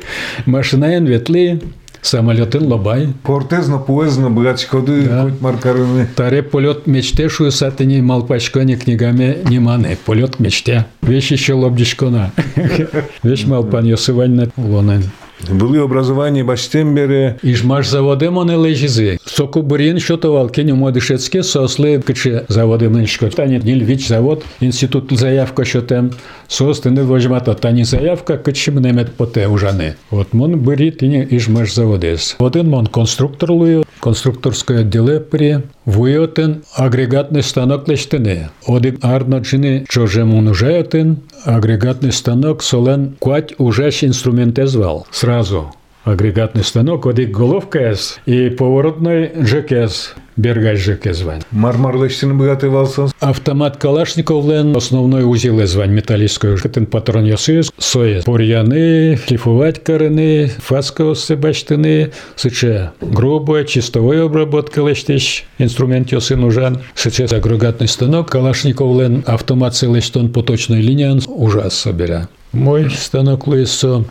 машинаен 0.46 1.08
ветли, 1.08 1.60
самолетин 2.02 2.64
лобай. 2.68 3.10
Портезно, 3.24 3.78
поездно, 3.78 4.30
братчикоды, 4.30 5.04
Да. 5.04 5.24
хоть 5.24 5.40
маркарыны. 5.42 6.08
Таре 6.16 6.42
полет 6.44 6.88
мечте 6.88 7.30
шую 7.30 7.52
сатыни 7.52 8.02
малпачкони 8.02 8.76
книгами 8.76 9.38
не 9.50 9.60
маны. 9.60 9.98
Полет 10.06 10.40
мечте. 10.40 10.86
Вещь 11.02 11.32
еще 11.32 11.54
лобдичкона. 11.54 12.32
Вещь 13.24 13.46
малпан 13.46 13.86
йосывань 13.86 14.50
лонен. 14.58 15.04
Были 15.50 15.80
образование 15.84 16.44
баштембере, 16.44 17.40
Ижмаш 17.42 17.88
заводи 17.88 18.30
моне 18.30 18.56
лежизи. 18.56 19.18
Соку 19.26 19.62
бурін 19.62 20.00
щотовал 20.00 20.50
кеню 20.52 20.76
модишецьке 20.76 21.44
сосли 21.44 22.00
киче 22.00 22.46
заводи 22.50 22.90
меншко. 22.90 23.28
Тані 23.30 23.62
Нільвіч 23.64 24.08
завод, 24.08 24.44
інститут 24.60 25.18
заявка 25.18 25.66
що 25.66 25.82
тем. 25.82 26.12
сос 26.49 26.81
тыны 26.81 27.05
вожмата 27.05 27.55
тани 27.55 27.85
заявка 27.85 28.37
кычым 28.39 28.79
немет 28.79 29.15
поте 29.15 29.49
ужаны. 29.49 29.97
Вот 30.11 30.33
мон 30.33 30.59
бери 30.59 30.91
тыне 30.91 31.27
ижмаш 31.31 31.75
заводес. 31.75 32.37
Один 32.39 32.71
мон 32.71 32.87
конструкторлую, 32.87 33.85
конструкторское 34.01 34.81
отделе 34.81 35.21
при 35.21 35.63
Вуйотен 35.85 36.65
агрегатный 36.75 37.43
станок 37.43 37.89
лештыны. 37.89 38.51
Одик 38.67 38.99
арно 39.03 39.37
джины 39.39 39.87
чоже 39.89 40.25
мунужаятын, 40.25 41.19
агрегатный 41.45 42.13
станок 42.13 42.63
солен 42.63 43.17
куать 43.19 43.55
ужаш 43.59 44.05
инструмент 44.05 44.59
звал. 44.65 45.07
Сразу. 45.11 45.73
Агрегатный 46.07 46.63
станок, 46.63 47.05
одик 47.07 47.33
головка 47.33 47.93
и 48.27 48.49
поворотный 48.51 49.33
ЖКС. 49.45 50.15
Бергай 50.37 50.77
ЖК 50.77 51.13
звань. 51.13 51.43
Мармарлыштин 51.51 52.39
богатывался. 52.39 53.09
Автомат 53.19 53.79
Калашниковлен 53.79 54.77
основной 54.77 55.25
узел 55.25 55.67
звань 55.67 55.91
металлическую. 55.91 56.59
Кытын 56.59 56.87
патрон 56.87 57.25
ясыз, 57.25 57.73
соя. 57.77 58.23
Бурьяны, 58.25 59.19
шлифовать 59.27 59.83
корыны, 59.83 60.49
фаскосы 60.59 61.35
баштыны, 61.35 62.13
сыче 62.37 62.93
грубая, 63.01 63.65
чистовой 63.65 64.23
обработка 64.23 64.87
лештиш, 64.87 65.45
инструмент 65.59 66.13
ясы 66.13 66.37
нужен. 66.37 66.79
Сыче 66.95 67.25
агрегатный 67.25 67.89
станок 67.89 68.31
Калашниковлен, 68.31 69.25
автомат 69.27 69.75
целештон 69.75 70.29
поточной 70.29 70.83
линии 70.83 71.19
ужас 71.27 71.75
собира. 71.75 72.29
Мой 72.53 72.91
станок 72.91 73.49
лысо 73.49 74.05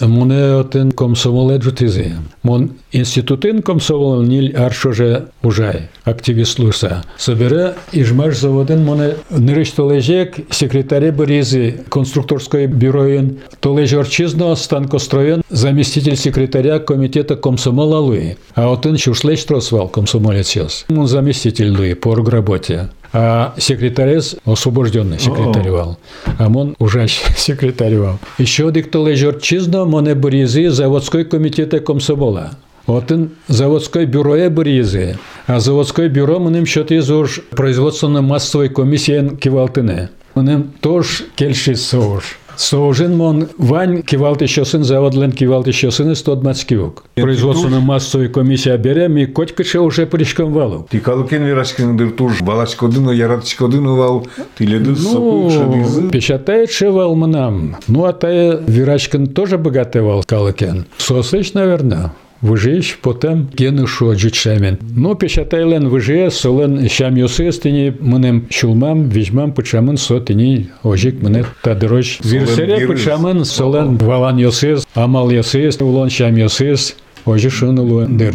Муне 0.00 0.60
отен 0.60 0.92
комсомоле 0.92 1.58
джутизи. 1.58 2.14
Мон 2.42 2.70
институтын 2.92 3.62
комсомол 3.62 4.22
нил 4.22 4.52
аршоже 4.56 5.28
ужай. 5.42 5.88
Активист 6.04 6.58
луса. 6.58 7.02
Собере 7.16 7.74
ижмаш 7.92 8.36
заводен 8.36 8.84
моне 8.84 9.14
нырыш 9.30 9.70
толежек 9.70 10.36
секретаре 10.50 11.10
Боризи 11.10 11.80
конструкторской 11.88 12.66
бюроин 12.66 13.38
толеж 13.60 13.92
орчизно 13.94 14.54
станкостроен 14.54 15.42
заместитель 15.50 16.16
секретаря 16.16 16.78
комитета 16.78 17.34
комсомола 17.34 17.98
Луи. 17.98 18.36
А 18.54 18.72
отен 18.72 18.96
шушлеч 18.96 19.42
тросвал 19.44 19.88
комсомолец. 19.88 20.56
Он 20.88 21.08
заместитель 21.08 21.70
Луи 21.76 21.94
по 21.94 22.14
работе 22.14 22.90
а 23.12 23.54
секретарес 23.58 24.36
освобожденный 24.44 25.18
секретаревал. 25.18 25.98
А 26.38 26.48
он 26.48 26.76
уже 26.78 27.06
секретаревал. 27.36 28.18
Еще 28.38 28.70
диктол 28.70 29.08
лежер 29.50 29.60
чизно 29.60 29.84
моне 29.84 30.14
буризы 30.14 30.70
заводской 30.70 31.24
комитета 31.24 31.80
комсомола. 31.80 32.50
Отын 32.86 33.30
заводской 33.48 34.06
бюро 34.06 34.50
буризы. 34.50 35.16
А 35.46 35.60
заводской 35.60 36.08
бюро 36.08 36.38
мнем 36.38 36.66
счет 36.66 36.90
из 36.92 37.10
уж 37.10 37.40
производственно-массовой 37.50 38.68
комиссии 38.68 39.36
кивалтыны. 39.36 40.08
Мнем 40.34 40.72
тоже 40.80 41.24
кельши 41.36 41.74
соуж. 41.76 42.38
Соужин 42.58 43.16
мон 43.16 43.48
вань 43.56 44.02
кивалт 44.02 44.42
еще 44.42 44.64
сын 44.64 44.82
заводлен 44.82 45.30
кивалт 45.30 45.68
еще 45.68 45.92
сын 45.92 46.10
из 46.10 46.22
тот 46.22 46.42
мацкивок. 46.42 47.04
Производственно 47.14 47.78
массовой 47.78 48.28
комиссия 48.28 48.76
берем 48.76 49.16
и 49.16 49.26
котькача 49.26 49.80
уже 49.80 50.06
пришком 50.06 50.52
валу. 50.52 50.88
Ти 50.90 50.98
калукен 50.98 51.44
вирашкин 51.44 51.96
дыр 51.96 52.10
туж 52.10 52.42
балачкодыно 52.42 53.10
яратчкодыно 53.10 53.94
вал. 53.94 54.26
Ти 54.58 54.66
леды 54.66 54.96
сопу 54.96 55.50
Ну, 55.50 56.10
печатает 56.10 56.72
шевал 56.72 57.14
мнам. 57.14 57.76
Ну, 57.86 58.04
а 58.04 58.12
та 58.12 58.28
вирашкин 58.28 59.28
тоже 59.28 59.56
богатывал 59.56 60.24
калукен. 60.24 60.86
Сослышь, 60.96 61.54
наверное. 61.54 62.12
Вижиш 62.42 62.98
потем 63.02 63.48
кинушу 63.48 64.14
Но 64.14 64.76
Ну, 64.96 65.14
пішатайлен 65.16 65.88
вижие, 65.88 66.30
солен 66.30 66.88
щам 66.88 67.16
юсистині, 67.16 67.92
менем 68.00 68.42
щулмам, 68.48 69.10
візьмам 69.10 69.52
почамен 69.52 69.96
сотині, 69.96 70.66
ожик 70.82 71.22
мене 71.22 71.44
та 71.64 71.74
дорож. 71.74 72.20
Зірсере 72.22 72.86
почамен, 72.86 73.44
солен 73.44 73.96
валан 73.96 74.38
юсист, 74.38 74.88
амал 74.94 75.30
юсист, 75.30 75.82
улон 75.82 76.10
шам 76.10 76.38
юсист, 76.38 76.96
ожишын 77.24 77.78
улуендер. 77.78 78.34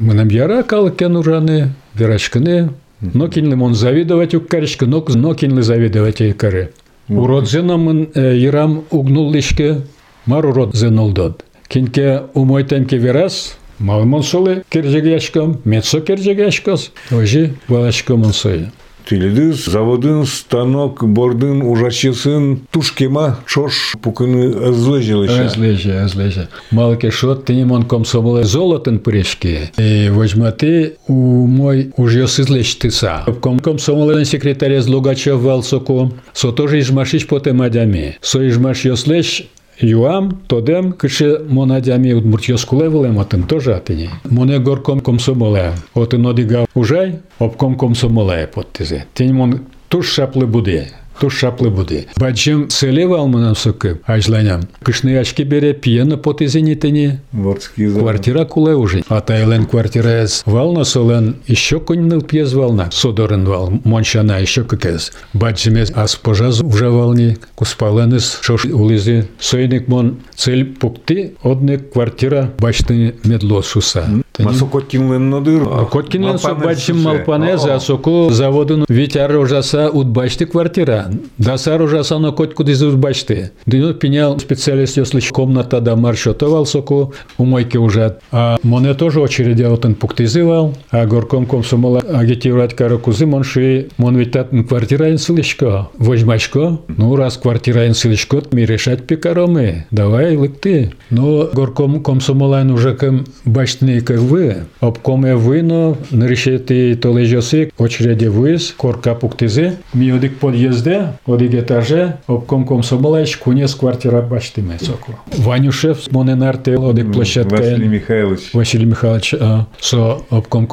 Менем 0.00 0.28
яра 0.28 0.62
кал 0.62 0.90
ураны, 1.00 1.72
верашкыны, 1.94 2.70
но 3.00 3.28
кинли 3.28 3.54
мон 3.54 3.74
завидовать 3.74 4.34
уккарышкы, 4.34 4.86
но, 4.86 5.04
но 5.08 5.34
кинли 5.34 5.60
завидовать 5.60 6.22
икары. 6.22 6.70
Уродзенамын 7.08 8.08
э, 8.14 8.38
ирам 8.38 8.84
угнул 8.90 9.30
лишке, 9.30 9.82
мар 10.26 10.46
уродзен 10.46 10.98
олдод. 10.98 11.44
Кинке 11.67 12.23
умой 12.33 12.63
темке 12.63 12.97
вирас, 12.97 13.57
мал 13.77 14.05
монсолы 14.05 14.63
кержегешком, 14.69 15.61
мецо 15.65 16.01
кержегешкос, 16.01 16.91
ожи 17.11 17.53
балашко 17.67 18.15
монсоя. 18.15 18.71
Ти 19.09 19.15
леды 19.15 19.53
заводын 19.53 20.25
станок 20.25 21.03
бордын 21.03 21.63
ужачысын 21.63 22.59
тушкема 22.69 23.39
чош 23.47 23.95
пукыны 24.03 24.71
злыжилыша. 24.71 25.45
Азлеже, 25.45 26.01
азлеже. 26.01 26.47
Малке 26.69 27.09
шот 27.09 27.45
ты 27.45 27.65
мон 27.65 27.83
комсомоле 27.83 28.43
золотын 28.43 28.99
прешки. 28.99 29.71
И 29.77 30.09
возьмати 30.09 30.97
у 31.07 31.47
мой 31.47 31.91
уже 31.97 32.27
сызлеш 32.27 32.75
тыса. 32.75 33.25
Ком 33.41 33.59
комсомоле 33.59 34.25
секретаря 34.25 34.79
з 34.79 34.87
Лугачев 34.87 35.39
валсоку. 35.39 36.13
Со 36.33 36.51
тоже 36.51 36.79
измашиш 36.79 37.25
по 37.25 37.39
темадями. 37.39 38.17
Со 38.21 38.47
измаш 38.47 38.85
йослеш 38.85 39.47
Юам, 39.81 40.41
тодем, 40.47 40.91
кеше 40.91 41.39
монадями 41.47 42.11
удмуртьоскуле 42.11 42.89
волем, 42.89 43.17
отын 43.19 43.43
тоже 43.43 43.75
атыни. 43.75 44.09
Моне 44.25 44.59
горком 44.59 44.99
комсомоле. 44.99 45.71
Отын 45.93 46.27
одига 46.27 46.65
ужай, 46.73 47.19
обком 47.39 47.77
комсомоле 47.77 48.47
подтизе. 48.47 49.05
Тень 49.13 49.33
мон 49.33 49.61
туш 49.87 50.09
шаплы 50.11 50.47
буде. 50.47 50.91
Туш 51.20 51.38
шаплы 51.38 51.70
буде. 51.70 52.06
Бачым 52.16 52.70
селе 52.70 53.06
валманам 53.06 53.54
соки, 53.54 54.00
ажланям. 54.04 54.62
Кышны 54.82 55.16
очки 55.16 55.44
бере 55.44 55.72
пьяно 55.72 56.16
потизени 56.16 56.74
тени. 56.74 57.20
Вордский 57.32 57.86
завод. 57.86 58.02
Квартира 58.02 58.44
куле 58.44 58.74
уже. 58.74 59.02
А 59.08 59.20
тайлен 59.20 59.66
квартира 59.66 60.24
эс. 60.24 60.42
Вална 60.46 60.84
солен 60.84 61.36
еще 61.46 61.80
коньныл 61.80 62.22
пьез 62.22 62.52
волна. 62.52 62.90
Содорен 62.90 63.44
вал. 63.44 63.72
Моншана 63.84 64.40
еще 64.40 64.64
какез. 64.64 65.12
Бачыме 65.32 65.84
ас 65.94 66.16
пожаз 66.16 66.60
уже 66.60 66.90
волни. 66.90 67.38
Куспаленес 67.54 68.38
шош 68.42 68.64
улизи. 68.64 69.28
Сойник 69.38 69.88
мон 69.88 70.18
цель 70.34 70.64
пукти. 70.64 71.34
Одне 71.42 71.78
квартира 71.78 72.52
бачты 72.58 73.14
медло 73.24 73.62
суса. 73.62 74.23
Масо 74.38 74.66
коткинлен 74.66 75.30
нодыр. 75.30 75.64
Коткинен 75.90 76.38
со 76.38 76.54
бачым 76.54 77.02
малпанезе, 77.02 77.70
а 77.70 77.80
соку 77.80 78.30
заводын 78.30 78.84
витяр 78.88 79.36
ожаса 79.36 79.90
удбачты 79.90 80.46
квартира. 80.46 81.06
Дасар 81.38 81.80
ожаса 81.80 82.18
на 82.18 82.32
котку 82.32 82.64
диз 82.64 82.82
удбачты. 82.82 83.52
Дыну 83.66 83.94
пенял 83.94 84.38
специалист, 84.40 84.96
если 84.96 85.20
комната 85.20 85.80
да 85.80 85.94
маршотовал 85.94 86.66
соку, 86.66 87.14
у 87.38 87.44
мойки 87.44 87.76
уже. 87.76 88.18
А 88.32 88.56
моне 88.64 88.94
тоже 88.94 89.20
очереди 89.20 89.62
отын 89.62 89.94
пуктизывал, 89.94 90.74
а 90.90 91.06
горком 91.06 91.46
комсомола 91.46 92.00
агитировать 92.00 92.74
каракузы, 92.74 93.26
мон 93.26 93.44
ши, 93.44 93.88
мон 93.98 94.16
ведь 94.16 94.32
татын 94.32 94.64
квартира 94.64 95.10
инсылышко. 95.10 95.90
Возьмачко, 95.96 96.80
ну 96.88 97.14
раз 97.14 97.36
квартира 97.36 97.86
инсылышко, 97.86 98.42
ми 98.50 98.64
решать 98.64 99.06
пекаромы. 99.06 99.86
Давай, 99.92 100.36
лык 100.36 100.58
ты. 100.58 100.92
Но 101.10 101.48
горком 101.52 102.02
комсомолайн 102.02 102.72
уже 102.72 102.96
кем 102.96 103.26
бачтный 103.44 104.00
вы. 104.24 104.56
Обкоме 104.80 105.34
вино, 105.34 105.96
нарішити 106.10 106.96
то 106.96 107.12
лежоси, 107.12 107.70
очереди 107.78 108.28
виз, 108.28 108.74
корка 108.76 109.14
пуктизи. 109.14 109.72
Ми 109.94 110.12
одик 110.12 110.38
под'їзде, 110.38 111.08
одик 111.26 111.54
етаже, 111.54 112.12
обком 112.26 112.64
комсомолач, 112.64 113.36
кунес 113.36 113.74
квартира 113.74 114.20
бачтиме 114.20 114.78
соку. 114.78 115.12
Ванюшев, 115.38 115.98
моненарте, 116.10 116.76
одик 116.76 117.12
площадка. 117.12 117.56
Василий 117.56 117.88
Михайлович. 117.88 118.54
Василий 118.54 118.86
Михайлович 118.86 119.34
а, 119.34 119.66
со 119.80 120.18
обком 120.30 120.68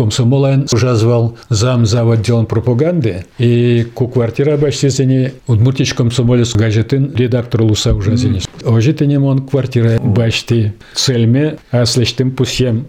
уже 0.71 0.95
звал 0.95 1.37
зам 1.49 1.85
зав 1.85 2.09
отделом 2.09 2.45
пропаганды 2.45 3.25
и 3.39 3.85
ку 3.93 4.07
квартира 4.07 4.57
баштизени 4.57 5.33
удмуртич 5.47 5.93
комсомолец 5.93 6.55
газетин 6.55 7.13
редактор 7.15 7.61
луса 7.63 7.93
уже 7.93 8.17
зенис. 8.17 8.47
Ожитени 8.65 9.17
мон 9.17 9.47
квартира 9.47 9.99
башти 9.99 10.73
цельме, 10.93 11.57
а 11.71 11.85
слештим 11.85 12.31
пусем 12.31 12.87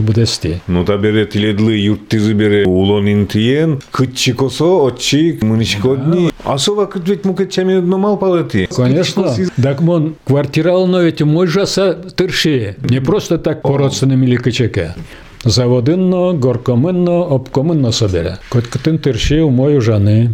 уж 0.00 0.06
me 0.06 0.06
budesti. 0.06 0.60
Ну 0.68 0.84
та 0.84 0.96
бере 0.96 1.26
тиледлы 1.26 1.76
юрттизы 1.76 2.34
бере 2.34 2.64
улон 2.66 3.08
интиен, 3.08 3.80
кытчи 3.90 4.32
косо, 4.32 4.84
отчи, 4.84 5.38
мынышкодни. 5.42 6.30
Асова 6.44 6.86
кыт 6.86 7.08
ведь 7.08 7.24
мукетчами 7.24 7.80
нормал 7.80 8.18
палати. 8.18 8.68
Конечно. 8.76 9.34
Так 9.62 9.80
мон 9.80 10.14
квартира 10.24 10.86
но 10.86 11.02
ведь 11.02 11.22
мой 11.22 11.46
жаса 11.46 11.94
тырши. 11.94 12.76
Не 12.90 13.00
просто 13.00 13.38
так 13.38 13.62
по 13.62 13.76
родственным 13.76 14.22
или 14.22 14.36
качаке. 14.36 14.94
Заводинно, 15.44 16.32
горкоминно, 16.32 17.22
обкоминно 17.22 17.92
собере. 17.92 18.38
Коткотин 18.50 18.98
тирши 18.98 19.40
у 19.40 19.50
мою 19.50 19.80
жани. 19.80 20.30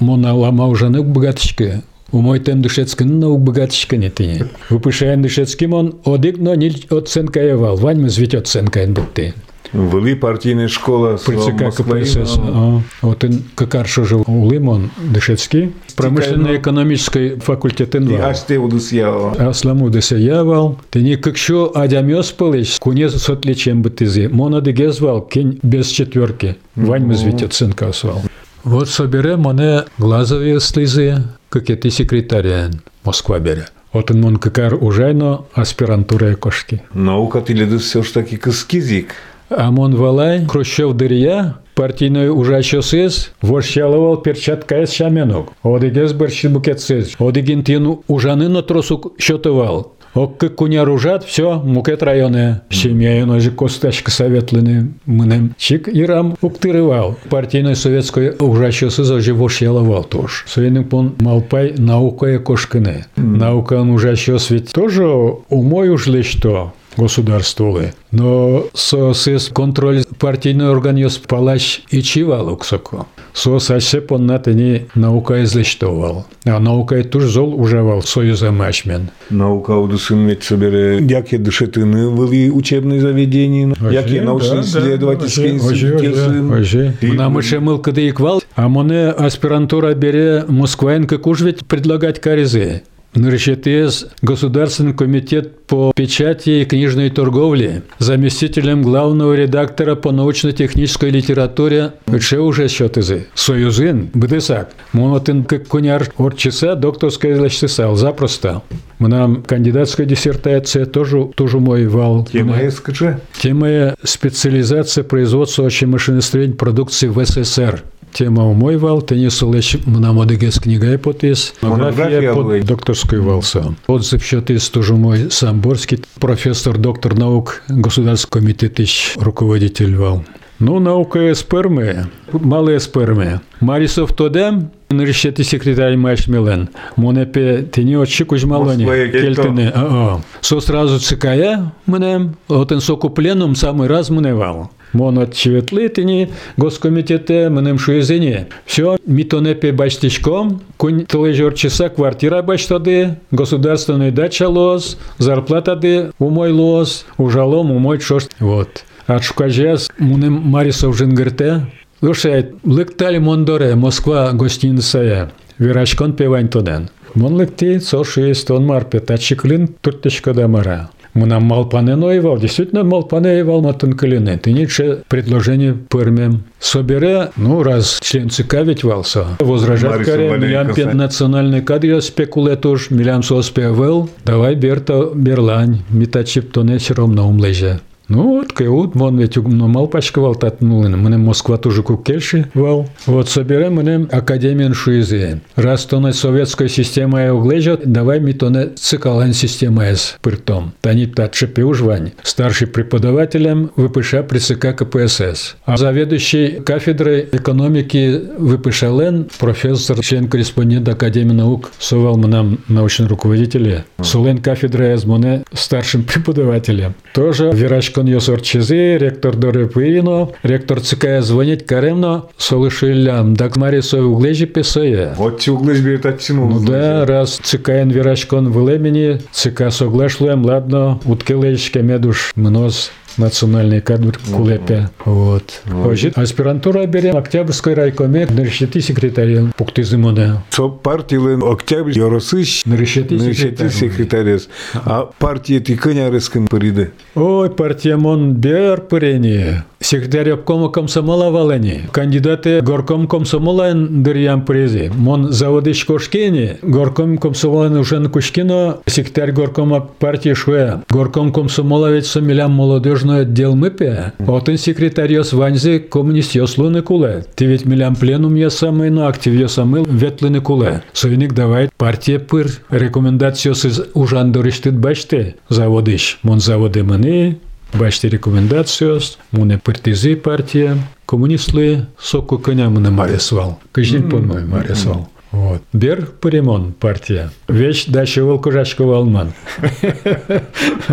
Мона 0.00 0.34
лама 0.34 0.66
у 0.66 0.74
жани 0.74 1.00
богатички. 1.00 1.82
У 1.87 1.87
мой 2.12 2.40
тем 2.40 2.62
душецкин 2.62 3.18
на 3.18 3.30
богатичка 3.34 3.96
не 3.96 4.10
тине. 4.10 4.46
Выпишаем 4.70 5.22
душецким 5.22 5.74
он 5.74 5.96
одик, 6.04 6.38
но 6.38 6.54
ниль 6.54 6.86
оценка 6.90 7.40
евал. 7.40 7.76
Вань 7.76 8.00
мы 8.00 8.08
звить 8.08 8.34
оценка 8.34 8.84
эндукти. 8.84 9.34
Вели 9.72 10.14
партийная 10.14 10.68
школа 10.68 11.18
При 11.26 11.36
ЦК 11.36 11.76
КПСС. 11.76 12.38
А, 12.38 12.80
вот 13.02 13.24
он 13.24 13.42
как 13.54 13.86
жил 13.86 14.24
у 14.26 14.50
Лимон 14.50 14.90
Дышецкий. 15.12 15.74
Промышленно-экономический 15.94 17.38
факультет 17.40 17.94
И 17.94 17.98
инвал. 17.98 18.30
аж 18.30 18.44
те 18.46 18.58
буду 18.58 18.80
съявал. 18.80 19.36
Асламу 19.38 19.90
десеявал. 19.90 20.78
Ты 20.90 21.02
не 21.02 21.16
как 21.16 21.36
що 21.36 21.72
адямёс 21.74 22.32
пылыч, 22.32 22.78
куне 22.78 23.10
с 23.10 23.28
отличием 23.28 23.82
бы 23.82 23.90
ты 23.90 24.28
Мона 24.28 24.60
де 24.60 24.92
звал, 24.92 25.20
кень 25.20 25.58
без 25.62 25.88
четверки. 25.88 26.56
Вань 26.74 27.04
мы 27.04 27.14
звить 27.14 27.42
оценка 27.42 27.88
освал. 27.88 28.22
Вот 28.64 28.88
собере 28.88 29.36
моне 29.36 29.84
глазовые 29.98 30.60
слезы, 30.60 31.22
как 31.48 31.70
это 31.70 31.90
секретаря 31.90 32.70
Москва 33.04 33.38
бере. 33.38 33.66
Вот 33.92 34.10
он 34.10 34.20
мон 34.20 34.36
какар 34.36 34.74
ужайно 34.74 35.44
аспирантура 35.54 36.34
кошки. 36.34 36.82
Наука 36.92 37.40
ти 37.40 37.54
леду 37.54 37.78
все 37.78 38.02
ж 38.02 38.10
таки 38.12 38.36
кыскизик. 38.36 39.14
А 39.50 39.70
мон 39.70 39.96
валай, 39.96 40.44
Хрущев 40.46 40.92
дырья, 40.92 41.56
партийной 41.74 42.28
ужаще 42.28 42.82
сыз, 42.82 43.32
ворщалывал 43.40 44.18
перчатка 44.18 44.82
из 44.82 44.92
шаменок. 44.92 45.52
Одигез 45.62 46.12
борщи 46.12 46.48
букет 46.48 46.80
сыз. 46.80 47.16
Одигин 47.18 47.64
тину 47.64 48.04
ужаны 48.08 48.48
на 48.48 48.62
тросу 48.62 49.14
счетывал. 49.18 49.94
Ок 50.14 50.38
как 50.38 50.56
куня 50.56 50.84
ружат, 50.84 51.24
все, 51.24 51.60
мукет 51.60 52.02
районе. 52.02 52.62
Семья 52.70 53.24
ножи 53.26 53.50
костачка 53.50 54.10
советлены. 54.10 54.92
Мнем 55.06 55.54
чик 55.58 55.88
ирам 55.88 56.36
уктырывал. 56.40 57.16
Партийной 57.30 57.76
советской 57.76 58.34
ужаще 58.38 58.90
сыз 58.90 59.10
ожи 59.10 59.34
ворщалывал 59.34 60.04
тоже. 60.04 60.44
Свейным 60.46 60.84
пон 60.84 61.14
малпай 61.20 61.74
наука 61.76 62.38
кошкины. 62.38 63.04
Наука 63.16 63.74
он 63.74 63.90
ужаще 63.90 64.38
свет 64.38 64.72
тоже 64.72 65.06
умой 65.06 65.88
уж 65.88 66.06
ли 66.06 66.22
что 66.22 66.72
государствовали. 66.98 67.94
Но 68.10 68.66
сос 68.74 69.50
контроль 69.54 70.04
партийный 70.18 70.70
органиос 70.70 71.18
палач 71.18 71.82
и 71.90 72.02
чивал 72.02 72.52
уксоко. 72.52 73.06
Сос 73.32 73.70
асе 73.70 74.00
поннатыни 74.00 74.88
наука 74.94 75.44
излечтовал. 75.44 76.26
А 76.44 76.58
наука 76.58 76.98
и 76.98 77.02
туж 77.02 77.24
зол 77.24 77.54
ужавал 77.60 78.02
союза 78.02 78.50
мачмен. 78.50 79.10
Наука 79.30 79.72
удусын 79.72 80.26
ведь 80.26 80.42
собере, 80.42 80.98
яке 80.98 81.38
дышетыны 81.38 82.10
вели 82.10 82.50
учебные 82.50 83.00
заведения, 83.00 83.74
яке 83.90 84.22
научно-исследовательские 84.22 85.50
институты. 85.52 87.14
Нам 87.14 87.38
еще 87.38 87.60
мыл 87.60 87.78
кады 87.78 88.08
иквал, 88.08 88.42
а 88.56 88.68
моне 88.68 89.08
аспирантура 89.10 89.94
бере 89.94 90.44
Москваенко 90.48 91.18
куж 91.18 91.42
ведь 91.42 91.64
предлагать 91.66 92.20
каризы. 92.20 92.82
НРЧТС 93.18 94.06
Государственный 94.22 94.94
комитет 94.94 95.60
по 95.66 95.92
печати 95.94 96.50
и 96.62 96.64
книжной 96.64 97.10
торговле, 97.10 97.82
заместителем 97.98 98.82
главного 98.82 99.34
редактора 99.34 99.94
по 99.96 100.12
научно-технической 100.12 101.10
литературе, 101.10 101.92
уже 102.40 102.68
счетызы. 102.68 103.26
Союзин, 103.34 104.08
бдесак. 104.14 104.70
Монотын 104.92 105.44
коняр 105.44 106.08
орчиса, 106.16 106.74
докторская 106.74 107.38
лечтисал, 107.38 107.96
запросто. 107.96 108.62
Нам 108.98 109.42
кандидатская 109.42 110.06
диссертация 110.06 110.86
тоже, 110.86 111.28
тоже 111.34 111.58
мой 111.58 111.86
вал. 111.86 112.26
Тема 112.32 112.56
СКЧ. 112.70 113.02
Тема 113.40 113.94
специализация 114.02 115.04
производства 115.04 115.68
машиностроения 115.86 116.56
продукции 116.56 117.08
в 117.08 117.24
СССР. 117.24 117.82
Тема 118.12 118.52
мой 118.52 118.76
вал, 118.76 119.02
тенис 119.02 119.42
леч 119.42 119.76
на 119.86 120.12
модегес 120.12 120.58
книга 120.58 120.94
ипотез. 120.94 121.54
Монография 121.60 122.32
под 122.34 122.64
докторской 122.64 123.20
валса. 123.20 123.74
Отзыв 123.86 124.24
счетыз 124.24 124.68
тоже 124.70 124.94
мой 124.94 125.30
самборский 125.30 126.02
профессор, 126.20 126.78
доктор 126.78 127.16
наук, 127.16 127.62
государственный 127.68 128.42
комитет 128.42 128.78
руководитель 129.16 129.96
вал. 129.96 130.24
Ну, 130.58 130.80
наука 130.80 131.32
спермы, 131.34 132.08
малые 132.32 132.80
спермы. 132.80 133.40
Марисов 133.60 134.12
тодем, 134.12 134.72
Нырщети 134.90 135.42
секретарь 135.42 135.96
Маш 135.96 136.28
Милен. 136.28 136.70
Монепе 136.96 137.68
тени 137.70 137.94
очи 137.94 138.24
кузьмалони. 138.24 138.84
Кельтини. 138.84 139.70
А, 139.72 140.20
Со 140.40 140.60
сразу 140.60 140.98
цикая 140.98 141.72
мене, 141.86 142.32
отен 142.48 142.80
соку 142.80 143.10
пленум 143.10 143.54
самый 143.54 143.86
раз 143.86 144.08
меневал. 144.08 144.56
Мон 144.56 144.70
от 144.93 145.37
чеветлитині, 145.37 146.27
госкомітете, 146.57 147.49
менем 147.49 147.79
шуєзині. 147.79 148.45
Все, 148.65 148.97
мітонепе 149.07 149.71
бачтичком, 149.71 150.61
кунь 150.77 151.05
тележор 151.05 151.53
часа 151.53 151.89
квартира 151.89 152.41
бачтади, 152.41 153.15
государственный 153.31 154.11
дача 154.11 154.47
лос, 154.47 154.97
зарплата 155.19 155.75
ди 155.75 156.03
умой 156.19 156.51
лос, 156.51 157.05
ужалом 157.17 157.71
умой 157.71 157.99
чош. 157.99 158.23
Вот. 158.39 158.85
А 159.07 159.19
шукажес, 159.19 159.91
мунем 159.99 160.33
Марисов 160.33 160.97
жингерте, 160.97 161.61
Слушай, 162.03 162.47
лектали 162.65 163.17
Мондоре, 163.17 163.75
Москва 163.75 164.33
гостиницая, 164.33 165.31
вирачкон 165.57 166.11
певань 166.11 166.49
тоден. 166.49 166.89
Мон 167.15 167.39
лекти, 167.39 167.79
со 167.79 168.03
шесть 168.03 168.51
он 168.51 168.65
марпе, 168.65 168.99
тачиклин 168.99 169.69
туртечка 169.79 170.33
дамара. 170.33 170.89
Мына 171.18 171.40
малпане 171.40 171.96
ноевал, 171.96 172.38
действительно 172.38 172.84
малпане 172.84 173.38
евал 173.38 173.60
матын 173.60 173.94
калины. 173.94 174.38
Ты 174.38 174.52
ниче 174.52 174.98
предложение 175.08 175.74
пырмем. 175.74 176.44
Собере, 176.60 177.30
ну 177.36 177.64
раз 177.64 177.98
член 178.00 178.30
ЦК 178.30 178.62
ведь 178.62 178.84
вался. 178.84 179.26
Возражать 179.40 180.04
каре, 180.04 180.38
милям 180.38 180.72
пен 180.74 180.96
национальный 180.96 181.60
кадр 181.60 182.00
спекулетуш, 182.02 182.90
милям 182.90 183.24
соспевел. 183.24 184.08
Давай 184.24 184.54
берта 184.54 185.10
берлань, 185.12 185.82
митачип 185.90 186.52
тоне 186.52 186.78
ромно 186.90 187.26
умлеже. 187.26 187.80
Ну, 188.08 188.40
от 188.40 188.52
кеут, 188.54 188.94
мон 188.94 189.18
ведь 189.18 189.36
ну, 189.36 189.68
мал 189.68 189.86
пачкавал 189.86 190.34
татнулын. 190.34 190.98
Мене 190.98 191.18
Москва 191.18 191.58
тоже 191.58 191.82
кукельши 191.82 192.48
вал. 192.54 192.88
Вот 193.04 193.28
соберем 193.28 193.76
мене 193.76 194.06
академиян 194.10 194.72
шуизе. 194.72 195.40
Раз 195.56 195.84
то 195.84 196.00
на 196.00 196.12
советская 196.12 196.68
система 196.68 197.22
я 197.22 197.34
углежа, 197.34 197.78
давай 197.84 198.20
ми 198.20 198.32
то 198.32 198.48
не 198.48 198.68
цикалан 198.68 199.34
система 199.34 199.90
эс 199.90 200.16
пыртом. 200.22 200.72
Тани 200.80 201.06
татше 201.06 201.46
пеужвань. 201.46 202.12
Старший 202.22 202.66
преподавателем 202.66 203.70
ВПШ 203.76 204.14
при 204.26 204.38
ЦК 204.38 204.74
КПСС. 204.74 205.56
А 205.66 205.76
заведующий 205.76 206.60
кафедрой 206.64 207.28
экономики 207.30 208.22
ВПШ 208.38 208.82
ЛН, 208.84 209.28
профессор, 209.38 210.00
член-корреспондент 210.00 210.88
Академии 210.88 211.34
наук, 211.34 211.70
совал 211.78 212.16
нам 212.16 212.60
научный 212.68 213.06
руководитель. 213.06 213.84
Сулен 214.00 214.38
кафедра 214.38 214.94
из 214.94 215.04
моне 215.04 215.44
старшим 215.52 216.04
преподавателем. 216.04 216.94
Тоже 217.12 217.50
Вирачкон 217.52 217.97
Йосор 218.07 218.41
Чези, 218.41 218.97
ректор 218.97 219.35
Дорепино, 219.35 220.29
ректор 220.43 220.81
ЦК 220.81 221.21
звонить 221.21 221.63
Каремно, 221.63 222.23
Солышилям, 222.37 223.35
так 223.35 223.57
Марисой 223.57 224.01
углежи 224.01 224.45
писає. 224.45 225.13
Вот 225.17 225.41
ці 225.41 225.51
углиш 225.51 225.79
берет 225.79 226.05
оттянул. 226.05 226.49
Ну 226.49 226.59
да, 226.59 227.05
раз 227.05 227.39
ЦКН 227.43 227.91
Вирачкон 227.91 228.47
в 228.47 228.57
Лемені, 228.57 229.17
ЦК 229.31 229.71
соглашлуем, 229.71 230.45
ладно, 230.45 230.99
уткелечке 231.05 231.83
медуш 231.83 232.33
мнос 232.35 232.91
национальный 233.18 233.80
кадр 233.80 234.18
кулепе. 234.34 234.90
Вот. 235.04 235.62
Ожи- 235.84 236.12
Аспирантура 236.14 236.86
берем 236.86 237.16
Октябрьской 237.16 237.74
райкоме, 237.74 238.26
решети 238.26 238.80
секретарем, 238.80 239.52
пукты 239.56 239.82
зимоне. 239.82 240.42
Со 240.50 240.68
партийлы 240.68 241.34
октябрь 241.50 241.92
Яросыш, 241.98 242.62
Решети 242.66 243.14
Нышети 243.14 243.68
секретарес. 243.68 244.48
А 244.74 245.10
партия 245.18 245.60
ти 245.60 245.74
кынярыскын 245.76 246.46
пыриды. 246.46 246.92
Ой, 247.14 247.50
партия 247.50 247.96
мон 247.96 248.34
бер 248.34 248.80
пырени. 248.80 249.62
Секретарь 249.90 250.32
обкома 250.32 250.68
комсомола 250.68 251.30
валени. 251.30 251.88
Кандидаты 251.92 252.60
горком 252.60 253.08
комсомола 253.08 253.72
дырьям 253.72 254.44
прези. 254.44 254.92
Мон 254.94 255.32
заводы 255.32 255.72
шкошкени. 255.72 256.58
Горком 256.60 257.16
комсомола 257.16 257.70
уже 257.70 257.98
на 257.98 258.10
Кушкино. 258.10 258.80
Секретарь 258.84 259.32
горкома 259.32 259.80
партии 259.80 260.34
шуэ. 260.34 260.82
Горком 260.90 261.32
комсомола 261.32 261.90
ведь 261.90 262.04
сомилям 262.04 262.50
молодежный 262.50 263.20
отдел 263.20 263.56
мыпе. 263.56 264.12
Вот 264.18 264.50
он 264.50 264.58
секретарь 264.58 265.14
ёс 265.14 265.32
ваньзи 265.32 265.78
коммунист 265.78 266.34
ёс 266.34 266.58
луны 266.58 266.82
куле. 266.82 267.24
Ты 267.34 267.46
ведь 267.46 267.64
милям 267.64 267.96
пленум 267.96 268.34
я 268.34 268.50
самый, 268.50 268.90
но 268.90 269.06
актив 269.06 269.32
я 269.32 269.48
самый 269.48 269.84
ветлыны 269.86 270.42
куле. 270.42 270.82
Союник 270.92 271.32
давай 271.32 271.70
партия 271.78 272.18
пыр. 272.18 272.48
Рекомендацию 272.68 273.54
с 273.54 273.86
ужан 273.94 274.32
дорыштыт 274.32 274.76
бачте. 274.76 275.36
Заводыш. 275.48 276.18
Мон 276.22 276.40
заводы 276.40 276.84
маны. 276.84 277.38
Бачте 277.74 278.08
рекомендацию, 278.08 279.00
муне 279.30 279.58
партизы 279.58 280.16
партия, 280.16 280.76
коммунисты 281.06 281.86
соку 281.98 282.38
коня 282.38 282.70
муне 282.70 282.90
марисвал. 282.90 283.60
Каждый 283.72 284.02
пон 284.02 284.26
мой 284.26 284.44
марисвал. 284.44 285.08
Вот. 285.30 285.62
Бер 285.74 286.06
Паримон 286.06 286.72
партия. 286.72 287.30
Веч 287.48 287.86
дальше 287.86 288.24
волкужачка 288.24 288.84
Валман. 288.84 289.34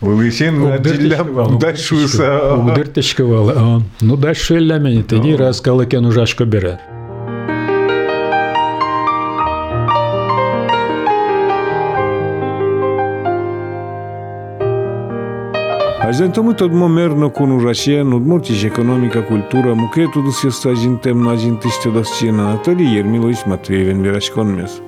Вылысен 0.00 0.64
отделям 0.72 1.58
дальшуйса. 1.58 2.54
Удыртышкывал. 2.54 3.82
Ну 4.00 4.16
дальше 4.16 4.58
лямени. 4.58 5.02
Ты 5.02 5.18
не 5.18 5.34
раз 5.34 5.60
калакен 5.60 6.06
ужашко 6.06 6.44
Ажентамут 16.04 16.60
од 16.60 16.74
мамерно 16.76 17.30
конурашија 17.32 18.02
нодмортиш 18.04 18.66
економика, 18.68 19.22
култура, 19.24 19.72
му 19.72 19.86
кое 19.88 20.04
тоа 20.12 20.26
да 20.26 20.32
се 20.36 20.50
стажинтем 20.52 21.22
на 21.24 21.32
ажинтиште 21.32 21.88
да 21.94 22.02
се 22.04 22.32
на 22.32 22.50
Натали 22.50 22.98
Ермилович 22.98 23.46
Матвеевен 23.46 24.02
Верашкон 24.02 24.52
мес. 24.54 24.82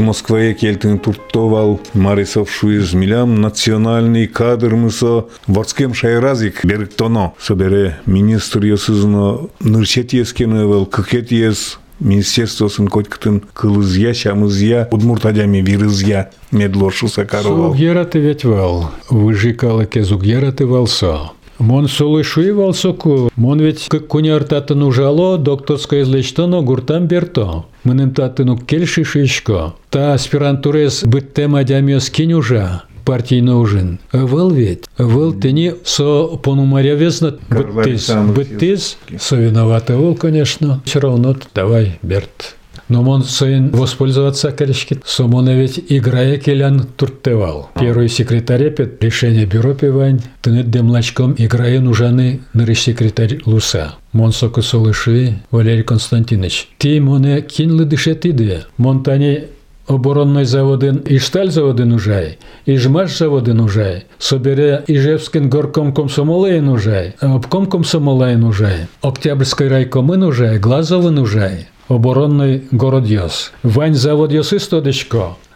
Москва 0.00 0.40
е 0.40 0.54
келтин 0.54 0.98
туртовал 0.98 1.78
Марисов 1.94 2.50
шуиз 2.50 2.94
милям 2.94 3.34
национални 3.34 4.26
кадр 4.26 4.74
со 4.90 5.26
варскем 5.48 5.92
шайразик 5.92 6.64
берктоно. 6.64 7.32
собере 7.38 8.00
министр 8.06 8.64
ясызно 8.64 9.38
нырчет 9.60 10.14
ескеневел, 10.14 10.86
кыкет 10.86 11.30
ес 11.30 11.78
министерствосын 12.00 12.88
котькытын 12.88 13.42
кылызя 13.54 14.14
шамызя 14.14 14.88
удмуртадями 14.90 15.58
вирызя 15.58 16.30
медлошу 16.50 17.08
сакарова. 17.08 17.68
Зугьяраты 17.68 18.18
ведь 18.18 18.44
вал. 18.44 18.90
Выжикалыке 19.10 20.02
зугьяраты 20.02 20.66
валсо. 20.66 21.32
Мон 21.58 21.88
солышуи 21.88 22.50
валсоку. 22.50 23.30
Мон 23.36 23.60
ведь 23.60 23.86
как 23.88 24.08
куняр 24.08 24.42
татыну 24.42 24.90
жало, 24.90 25.38
докторское 25.38 26.02
излечтоно 26.02 26.60
гуртам 26.62 27.06
берто. 27.06 27.66
Мынын 27.84 28.12
татыну 28.12 28.56
кельши 28.56 29.04
шишко. 29.04 29.74
Та 29.90 30.14
аспирантурес 30.14 31.04
быттем 31.04 31.54
адямиос 31.54 32.10
кинюжа 32.10 32.82
партийно 33.04 33.58
ужин. 33.58 33.98
Вел 34.12 34.50
ведь, 34.50 34.84
вел 34.98 35.32
тени 35.32 35.74
со 35.84 36.26
понумаря 36.42 36.94
везнат 36.94 37.40
Карл 37.48 37.72
быттис, 37.72 37.86
Александрович 37.86 38.48
быттис, 38.48 38.98
со 39.18 39.36
виноваты 39.36 39.94
вол, 39.94 40.14
конечно. 40.14 40.82
Все 40.84 41.00
равно 41.00 41.36
давай, 41.54 41.98
Берт. 42.02 42.56
Но 42.88 43.02
он 43.08 43.24
сын 43.24 43.70
воспользоваться 43.70 44.52
корешки. 44.52 44.98
Сомона 45.04 45.54
ведь 45.56 45.82
играя 45.88 46.36
келян 46.36 46.86
туртевал. 46.96 47.70
Первый 47.78 48.08
секретарь 48.08 48.70
пет 48.70 49.02
решение 49.02 49.46
бюро 49.46 49.72
пивань. 49.74 50.20
Тынет 50.42 50.70
демлачком 50.70 51.34
играя 51.38 51.80
нужаны 51.80 52.40
нырыш 52.52 52.80
секретарь 52.80 53.40
Луса. 53.46 53.94
Мон 54.12 54.32
соку 54.32 54.60
солыши 54.60 55.38
Валерий 55.50 55.84
Константинович. 55.84 56.68
Ти 56.78 57.00
моне 57.00 57.40
кинли 57.40 57.84
дышет 57.84 58.26
иде. 58.26 58.64
Монтани 58.76 59.44
оборонной 59.91 60.45
заводын 60.45 60.97
и 60.97 61.17
шталь 61.17 61.49
заводын 61.49 61.93
ужай, 61.93 62.37
и 62.65 62.77
жмаш 62.77 63.17
заводын 63.17 63.61
ужай, 63.61 64.05
собере 64.19 64.83
Ижевскин 64.87 65.49
горком 65.49 65.93
комсомолейн 65.93 66.67
ужай, 66.69 67.15
обком 67.19 67.67
комсомолейн 67.67 68.43
ужай, 68.43 68.87
Октябрьской 69.01 69.69
райкомын 69.69 70.23
ужай, 70.23 70.59
Глазовын 70.59 71.19
ужай, 71.19 71.67
оборонный 71.87 72.63
город 72.71 73.07
Йос. 73.07 73.51
Вань 73.63 73.95
завод 73.95 74.31
Йосы 74.31 74.59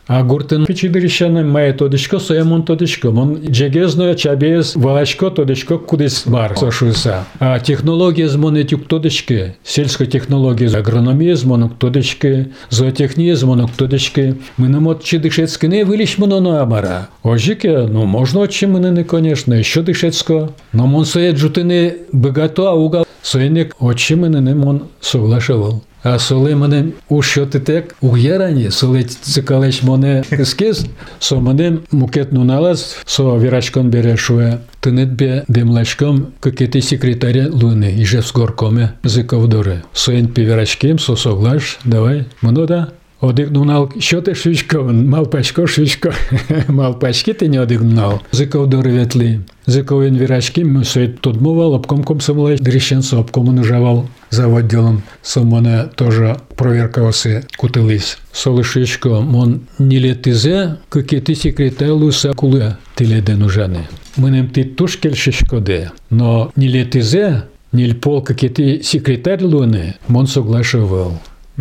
а 0.07 0.23
гуртын 0.23 0.66
пичидырищаны 0.66 1.42
мае 1.45 1.73
тодышко 1.73 2.19
соемон 2.19 2.62
тодышко. 2.62 3.11
Мон 3.11 3.40
джегезно 3.51 4.14
чабез 4.14 4.77
валашко 4.77 5.31
тодышко 5.31 5.79
кудис 5.79 6.25
бар 6.27 6.57
сошуса. 6.57 7.25
А 7.40 7.59
технология 7.59 8.29
змон 8.29 8.61
этюк 8.61 8.87
тодышке. 8.87 9.57
Сельская 9.64 10.07
технология 10.07 10.69
агрономия 10.69 11.35
змонок 11.35 11.77
тодышке. 11.79 12.51
Зоотехния 12.71 13.35
змонок 13.35 13.73
тодышке. 13.73 14.37
Мы 14.57 14.69
нам 14.69 14.87
от 14.88 15.03
чидышецке 15.03 15.66
не 15.66 15.85
вылиш 15.85 16.19
моно 16.19 16.37
амара. 16.61 17.09
Ожике, 17.25 17.87
ну 17.87 18.05
можно 18.07 18.42
от 18.42 18.51
чимынины, 18.51 19.03
конечно, 19.03 19.55
еще 19.55 19.83
дышецко. 19.83 20.51
Но 20.73 20.87
мон 20.87 21.05
соед 21.05 21.37
жутыны 21.37 21.97
богато 22.12 22.69
ауга. 22.69 23.05
Соенек 23.23 23.75
от 23.81 23.97
чимынины 23.97 24.55
мон 24.55 24.85
соглашивал. 25.01 25.83
А 26.06 26.19
соли 26.19 26.56
мене 26.56 26.86
у 27.10 27.21
шотитек 27.21 27.95
у 28.01 28.17
ярані, 28.17 28.71
соли 28.71 29.04
цикалеш 29.04 29.84
мене 29.84 30.23
скіз, 30.43 30.86
со 31.19 31.41
мене 31.41 31.77
мукетну 31.91 32.43
налаз, 32.43 32.97
со 33.06 33.39
вірачком 33.39 33.89
бере 33.89 34.17
шуе, 34.17 34.58
тинет 34.80 35.10
бе 35.10 35.43
демлачком, 35.47 36.27
какети 36.39 36.82
секретаря 36.82 37.47
луни, 37.51 37.95
іже 37.99 38.19
в 38.19 38.32
горкоме 38.36 38.89
зиковдори. 39.04 39.82
Соен 39.93 40.27
півірачким, 40.27 40.99
со 40.99 41.17
соглаш, 41.17 41.80
давай, 41.86 42.25
мено 42.41 42.65
да. 42.65 42.88
Одигнунал, 43.21 43.91
що 43.99 44.21
ти 44.21 44.36
швичко, 44.36 44.84
мал 44.84 45.27
пачко, 45.27 45.67
швичко, 45.67 46.12
мал 46.67 46.99
пачки 46.99 47.34
ти 47.34 47.49
не 47.49 47.60
одигнунал. 47.60 48.19
Зиков 48.32 48.69
ветли. 48.69 49.39
Зиковин 49.67 50.17
вірачки, 50.17 50.65
ми 50.65 50.82
все 50.82 51.08
тут 51.08 51.41
мовал, 51.41 51.73
обком 51.73 52.04
комсомолець, 52.04 52.62
дріщенцо, 52.62 53.19
обком 53.19 53.56
нажавал 53.56 54.06
за 54.32 54.47
відділом. 54.47 55.01
Со 55.21 55.43
мене 55.43 55.86
теж 55.95 56.15
проверка 56.56 57.01
оси 57.01 57.43
кутились. 57.58 58.17
Солишичко, 58.32 59.21
мон 59.21 59.60
не 59.80 59.99
летизе, 59.99 60.75
какие 60.89 61.19
ти 61.19 61.36
секретар 61.36 61.91
луса 61.91 62.34
куле, 62.34 62.75
ти 62.95 63.08
леде 63.08 63.36
нужане. 63.36 63.88
Менем 64.17 64.47
ти 64.47 64.63
тушкельше 64.63 65.32
шкоде, 65.32 65.91
но 66.10 66.51
не 66.56 66.69
летизе, 66.69 67.41
не 67.73 67.88
льпол, 67.88 68.23
какие 68.23 68.49
ти 68.49 68.84
секретарь 68.84 69.43
луне, 69.43 69.93
мон 70.08 70.27
соглашивал. 70.27 71.13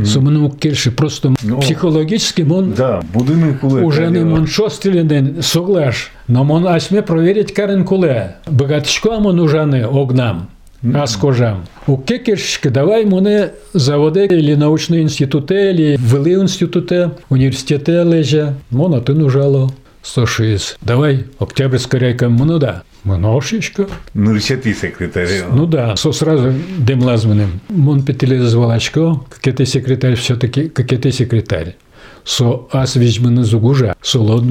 Сумноукирши, 0.04 0.92
просто 0.92 1.34
ну, 1.42 1.58
О, 1.58 1.62
психологически 1.62 2.42
он 2.42 2.74
да, 2.74 3.02
будинок 3.14 3.62
куле, 3.62 3.84
уже 3.84 4.08
не 4.08 4.26
мон 4.26 4.46
шостилинен 4.46 5.42
соглаш, 5.42 6.12
но 6.28 6.44
мон 6.44 6.68
асьме 6.68 7.02
проверить 7.02 7.54
карен 7.54 7.86
куле. 7.86 8.36
Богатичкам 8.46 9.26
уже 9.26 9.42
ужаны 9.42 9.88
огнам, 9.88 10.50
mm-hmm. 10.84 11.58
У 11.88 11.98
кекершки 11.98 12.68
давай 12.68 13.06
моне 13.06 13.52
заводе 13.74 14.26
или 14.26 14.56
научные 14.56 15.02
институты, 15.02 15.72
или 15.72 15.98
вели 15.98 16.34
институты, 16.34 17.12
университеты 17.30 18.04
лежа, 18.04 18.56
мон 18.72 18.96
атын 18.96 19.22
ужало. 19.22 19.72
106. 20.06 20.78
Давай, 20.82 21.26
октябрьська 21.40 22.00
райка, 22.00 22.30
ну 22.30 22.60
да. 22.60 22.82
Мношечко. 23.04 23.88
Ну, 24.14 24.40
ти 24.40 24.74
секретарь. 24.74 25.44
Ну 25.54 25.66
да, 25.66 25.96
со 25.96 26.14
сразу 26.14 26.54
демлазменным. 26.78 27.60
Мон 27.70 28.04
звалачко, 28.48 29.20
как 29.30 29.56
ты 29.56 29.66
секретарь, 29.66 30.16
все-таки, 30.16 30.70
как 30.70 30.88
ты 30.88 31.12
секретарь. 31.12 31.76
Со 32.24 32.68
аз 32.72 32.98
візьмена 32.98 33.44
зугужа, 33.44 33.96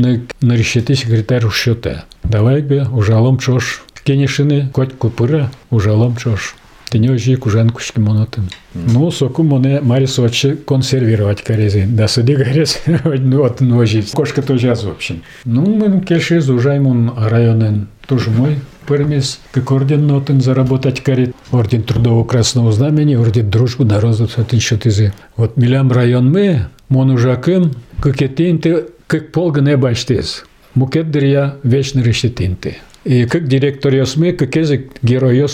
на 0.00 0.20
нарішити 0.40 0.96
секретарь 0.96 1.50
щоте. 1.50 2.02
Давай 2.24 2.62
бе, 2.62 2.86
ужалом 2.92 3.38
чош. 3.38 3.82
кенешины, 4.04 4.68
коть 4.72 4.92
купира, 4.92 5.50
ужалом 5.70 6.16
чош. 6.16 6.54
Ожі 6.94 7.36
кужанкушки 7.36 8.00
монотин. 8.00 8.48
Ну, 8.74 9.10
соку 9.10 9.42
моне 9.42 9.80
марисоваче 9.80 10.56
консервировать 10.56 11.42
карези. 11.42 11.86
Да 11.88 12.08
суди 12.08 12.34
гарес, 12.34 12.82
от 13.42 13.60
ножи. 13.60 14.04
Кошка 14.12 14.42
тоже 14.42 14.70
аз, 14.70 14.84
общем. 14.84 15.22
Ну, 15.44 15.66
мы 15.66 16.00
кельши 16.00 16.40
зужаймон 16.40 17.12
районен. 17.16 17.88
Тоже 18.06 18.30
мой 18.30 18.58
пермис, 18.86 19.40
как 19.52 19.70
орден 19.72 20.06
нотен 20.06 20.40
заработать 20.40 21.00
карит. 21.00 21.34
Орден 21.50 21.82
Трудового 21.82 22.24
Красного 22.24 22.72
Знамени, 22.72 23.16
орден 23.16 23.50
Дружбы 23.50 23.84
народов, 23.84 24.36
вот 24.36 24.52
еще 24.52 24.76
ты 24.76 25.12
Вот 25.36 25.56
милям 25.56 25.90
район 25.90 26.30
мы, 26.30 26.66
мон 26.88 27.10
ужакым, 27.10 27.72
как 28.00 28.16
ты, 28.18 28.86
как 29.06 29.32
полга 29.32 29.60
не 29.60 29.76
бачтес. 29.76 30.44
Мукет 30.74 31.10
дырья 31.10 31.56
вечно 31.62 32.00
решетинты. 32.00 32.76
И 33.04 33.26
как 33.26 33.46
директор 33.48 33.94
Йосмы, 33.94 34.32
как 34.32 34.56
язык 34.56 34.92
герой. 35.02 35.44